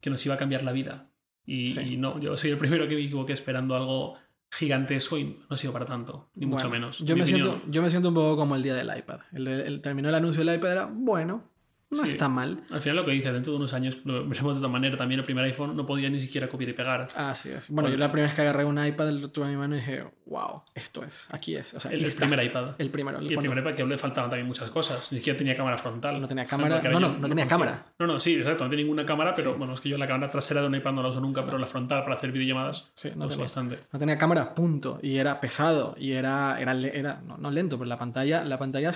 que 0.00 0.10
nos 0.10 0.24
iba 0.24 0.36
a 0.36 0.38
cambiar 0.38 0.62
la 0.62 0.72
vida. 0.72 1.10
Y, 1.44 1.96
no, 1.96 2.20
yo 2.20 2.36
soy 2.36 2.50
el 2.50 2.58
primero 2.58 2.86
que 2.86 2.94
me 2.94 3.02
equivoqué 3.02 3.32
esperando 3.32 3.74
algo 3.74 4.18
gigantesco 4.52 5.18
y 5.18 5.24
no 5.24 5.46
ha 5.50 5.56
sido 5.56 5.72
para 5.72 5.86
tanto, 5.86 6.30
ni 6.34 6.46
mucho 6.46 6.68
menos. 6.68 6.98
Yo 6.98 7.16
me, 7.16 7.26
siento, 7.26 7.60
yo 7.66 7.82
me 7.82 7.90
siento 7.90 8.10
un 8.10 8.14
poco 8.14 8.36
como 8.36 8.54
el 8.54 8.62
día 8.62 8.74
del 8.74 8.96
iPad. 8.96 9.20
El, 9.32 9.48
el, 9.48 9.80
terminó 9.80 10.10
el 10.10 10.14
anuncio 10.14 10.44
del 10.44 10.54
iPad, 10.54 10.72
era 10.72 10.84
bueno, 10.84 11.50
no 11.92 12.04
está 12.04 12.28
mal. 12.28 12.62
Al 12.70 12.80
final 12.80 12.96
lo 12.96 13.04
que 13.04 13.12
dice, 13.12 13.32
dentro 13.32 13.52
de 13.52 13.58
unos 13.58 13.74
años 13.74 13.98
lo 14.04 14.26
veremos 14.26 14.54
de 14.54 14.58
otra 14.58 14.68
manera. 14.68 14.96
También 14.96 15.20
el 15.20 15.24
primer 15.24 15.44
iPhone 15.44 15.76
no 15.76 15.86
podía 15.86 16.08
ni 16.08 16.20
siquiera 16.20 16.48
copiar 16.48 16.70
y 16.70 16.72
pegar. 16.72 17.08
Ah, 17.16 17.34
sí. 17.34 17.50
Bueno, 17.68 17.88
yo 17.90 17.96
la 17.96 18.10
primera 18.10 18.28
vez 18.28 18.34
que 18.34 18.42
agarré 18.42 18.64
un 18.64 18.84
iPad, 18.84 19.10
lo 19.10 19.30
tuve 19.30 19.46
en 19.46 19.50
mi 19.52 19.56
mano 19.56 19.76
y 19.76 19.78
dije, 19.78 20.04
wow, 20.26 20.62
esto 20.74 21.04
es, 21.04 21.28
aquí 21.32 21.56
es. 21.56 21.74
O 21.74 21.80
sea, 21.80 21.90
el, 21.92 22.12
primer 22.12 22.42
iPad. 22.44 22.74
El 22.78 22.90
primero. 22.90 23.20
y 23.22 23.28
el 23.28 23.38
primer 23.38 23.58
iPad 23.58 23.74
que 23.74 23.84
le 23.84 23.96
faltaban 23.96 24.30
también 24.30 24.46
muchas 24.46 24.70
cosas. 24.70 25.10
Ni 25.12 25.18
siquiera 25.18 25.36
tenía 25.36 25.54
cámara 25.54 25.78
frontal. 25.78 26.20
No 26.20 26.26
tenía 26.26 26.46
cámara. 26.46 26.82
no, 26.82 27.00
no, 27.00 27.18
no 27.18 27.28
tenía 27.28 27.46
cámara. 27.46 27.86
No, 27.98 28.06
no, 28.06 28.18
sí, 28.18 28.36
exacto. 28.36 28.64
No 28.64 28.70
tenía 28.70 28.84
ninguna 28.84 29.04
cámara, 29.04 29.34
pero 29.34 29.54
bueno, 29.54 29.74
es 29.74 29.80
que 29.80 29.88
yo 29.88 29.98
la 29.98 30.06
cámara 30.06 30.30
trasera 30.30 30.62
de 30.62 30.68
un 30.68 30.74
iPad 30.74 30.92
no 30.92 31.02
la 31.02 31.08
uso 31.08 31.20
nunca, 31.20 31.44
pero 31.44 31.58
la 31.58 31.66
frontal 31.66 32.02
para 32.02 32.14
hacer 32.14 32.32
videollamadas 32.32 32.90
sí, 32.94 33.10
no 33.14 33.26
uso 33.26 33.38
bastante. 33.38 33.78
No 33.92 33.98
tenía 33.98 34.18
cámara, 34.18 34.54
punto. 34.54 34.98
Y 35.02 35.16
era 35.16 35.40
pesado. 35.40 35.94
Y 35.98 36.12
era, 36.12 36.58
era, 36.60 36.72
era 36.72 37.20
no, 37.26 37.36
no 37.36 37.50
lento, 37.50 37.78
pero 37.78 37.88
la 37.88 37.98
pantalla, 37.98 38.44
la 38.44 38.58
pantalla 38.58 38.92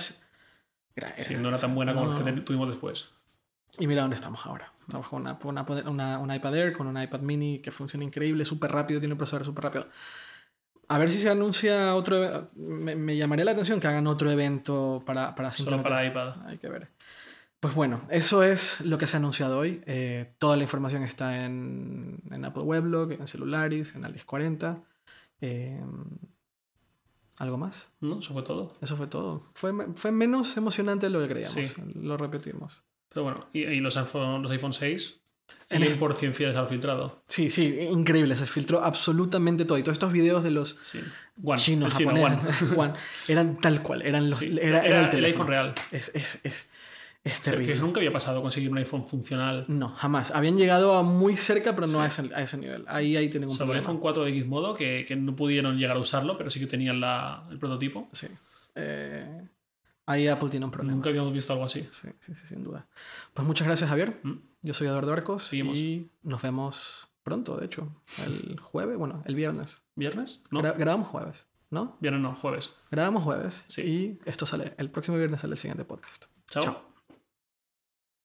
era, 1.01 1.13
sí, 1.17 1.35
no 1.35 1.49
era 1.49 1.57
tan 1.57 1.73
buena 1.75 1.93
como 1.93 2.11
la 2.11 2.23
que 2.23 2.41
tuvimos 2.41 2.69
después. 2.69 3.09
Y 3.79 3.87
mira 3.87 4.01
dónde 4.01 4.15
estamos 4.15 4.45
ahora. 4.45 4.73
Estamos 4.81 5.07
con 5.07 5.21
una, 5.21 6.19
una, 6.19 6.35
iPad 6.35 6.55
Air, 6.55 6.73
con 6.73 6.87
una 6.87 7.03
iPad 7.03 7.19
mini 7.19 7.59
que 7.59 7.71
funciona 7.71 8.05
increíble, 8.05 8.45
súper 8.45 8.71
rápido, 8.71 8.99
tiene 8.99 9.13
un 9.13 9.17
procesador 9.17 9.45
súper 9.45 9.65
rápido. 9.65 9.87
A 10.87 10.97
ver 10.97 11.11
si 11.11 11.19
se 11.19 11.29
anuncia 11.29 11.95
otro. 11.95 12.49
Me, 12.55 12.95
me, 12.95 13.17
llamaría 13.17 13.43
la 13.43 13.51
atención 13.51 13.79
que 13.79 13.87
hagan 13.87 14.07
otro 14.07 14.31
evento 14.31 15.03
para, 15.05 15.35
para 15.35 15.51
Solo 15.51 15.83
para 15.83 16.05
iPad. 16.05 16.47
Hay 16.47 16.57
que 16.57 16.69
ver. 16.69 16.89
Pues 17.59 17.73
bueno, 17.73 18.01
eso 18.09 18.43
es 18.43 18.81
lo 18.85 18.97
que 18.97 19.07
se 19.07 19.17
ha 19.17 19.19
anunciado 19.19 19.57
hoy. 19.57 19.81
Eh, 19.85 20.33
toda 20.37 20.55
la 20.55 20.63
información 20.63 21.03
está 21.03 21.43
en, 21.43 22.21
en, 22.31 22.45
Apple 22.45 22.63
Weblog, 22.63 23.11
en 23.11 23.27
Celularis, 23.27 23.95
en 23.95 24.05
Alice 24.05 24.25
40. 24.25 24.79
Eh, 25.41 25.81
¿Algo 27.37 27.57
más? 27.57 27.91
No, 27.99 28.19
eso 28.19 28.33
fue 28.33 28.41
todo. 28.41 28.73
Eso 28.81 28.97
fue 28.97 29.07
todo. 29.07 29.43
Fue, 29.53 29.71
fue 29.95 30.11
menos 30.11 30.57
emocionante 30.57 31.05
de 31.05 31.11
lo 31.11 31.21
que 31.21 31.27
creíamos. 31.27 31.77
Lo 31.95 32.17
repetimos. 32.17 32.83
Pero 33.09 33.23
bueno, 33.23 33.47
y, 33.53 33.79
los, 33.79 33.95
iPhone, 33.95 34.41
los 34.41 34.51
iPhone 34.51 34.73
6, 34.73 35.19
100% 35.69 36.33
fieles 36.33 36.55
al 36.55 36.67
filtrado. 36.67 37.23
Sí, 37.27 37.51
sí, 37.51 37.79
increíble. 37.91 38.35
Se 38.35 38.47
filtró 38.47 38.83
absolutamente 38.83 39.65
todo. 39.65 39.77
Y 39.77 39.83
todos 39.83 39.95
estos 39.95 40.11
videos 40.11 40.43
de 40.43 40.49
los 40.51 40.79
chinos, 41.57 41.93
japoneses, 41.93 42.75
eran 43.27 43.57
tal 43.61 43.83
cual. 43.83 44.01
Eran 44.01 44.31
los, 44.31 44.41
era, 44.41 45.09
el, 45.11 45.25
iPhone 45.25 45.47
real. 45.47 45.75
Es, 45.91 46.11
es, 46.15 46.41
es, 46.43 46.71
Es 47.27 47.39
O 47.39 47.43
sea, 47.43 47.51
terrible. 47.53 47.73
que 47.73 47.79
nunca 47.79 47.99
había 47.99 48.11
pasado 48.11 48.41
conseguir 48.41 48.69
un 48.71 48.77
iPhone 48.77 49.07
funcional. 49.07 49.65
No, 49.67 49.89
jamás. 49.89 50.31
Habían 50.31 50.57
llegado 50.57 50.95
a 50.97 51.03
muy 51.03 51.35
cerca, 51.35 51.73
pero 51.75 51.87
no 51.87 52.01
a, 52.01 52.07
ese, 52.07 52.29
a 52.33 52.41
ese 52.41 52.57
nivel. 52.57 52.85
Ahí, 52.87 53.15
ahí 53.17 53.29
tienen 53.29 53.49
un 53.49 53.55
O 53.55 53.57
sea, 53.57 53.65
el 53.65 53.73
iPhone 53.73 53.99
4 53.99 54.23
de 54.25 54.31
Gizmodo 54.33 54.73
que, 54.73 55.03
que 55.07 55.15
no 55.15 55.35
pudieron 55.35 55.77
llegar 55.77 55.97
a 55.97 55.99
usarlo, 55.99 56.37
pero 56.37 56.49
sí 56.49 56.59
que 56.59 56.67
tenían 56.67 56.99
la- 56.99 57.45
el 57.51 57.59
prototipo. 57.59 58.07
Sí. 58.11 58.27
Eh, 58.75 59.47
ahí 60.05 60.27
Apple 60.27 60.49
tiene 60.49 60.65
un 60.65 60.71
problema. 60.71 60.95
Nunca 60.95 61.09
habíamos 61.09 61.33
visto 61.33 61.53
algo 61.53 61.65
así. 61.65 61.87
Sí, 61.91 62.07
sí, 62.25 62.33
sí, 62.35 62.47
sin 62.47 62.63
duda. 62.63 62.87
Pues 63.33 63.45
muchas 63.47 63.67
gracias, 63.67 63.89
Javier. 63.89 64.19
Mm. 64.23 64.33
Yo 64.61 64.73
soy 64.73 64.87
Eduardo 64.87 65.11
Arcos 65.13 65.43
Seguimos. 65.43 65.77
y 65.77 66.11
nos 66.23 66.41
vemos 66.41 67.07
pronto, 67.23 67.57
de 67.57 67.65
hecho. 67.65 67.89
El 68.25 68.59
jueves, 68.61 68.97
bueno, 68.97 69.23
el 69.25 69.35
viernes. 69.35 69.81
¿Viernes? 69.95 70.41
No, 70.51 70.61
Gra- 70.61 70.77
grabamos 70.77 71.07
jueves, 71.09 71.47
¿no? 71.71 71.97
viernes 71.99 72.21
no, 72.21 72.35
jueves. 72.35 72.73
Grabamos 72.91 73.23
jueves 73.23 73.65
Sí. 73.67 73.81
y 73.81 74.19
esto 74.29 74.45
sale, 74.45 74.73
el 74.77 74.89
próximo 74.91 75.17
viernes 75.17 75.41
sale 75.41 75.53
el 75.53 75.57
siguiente 75.59 75.83
podcast. 75.83 76.25
Chao. 76.49 76.63
Chao. 76.63 76.86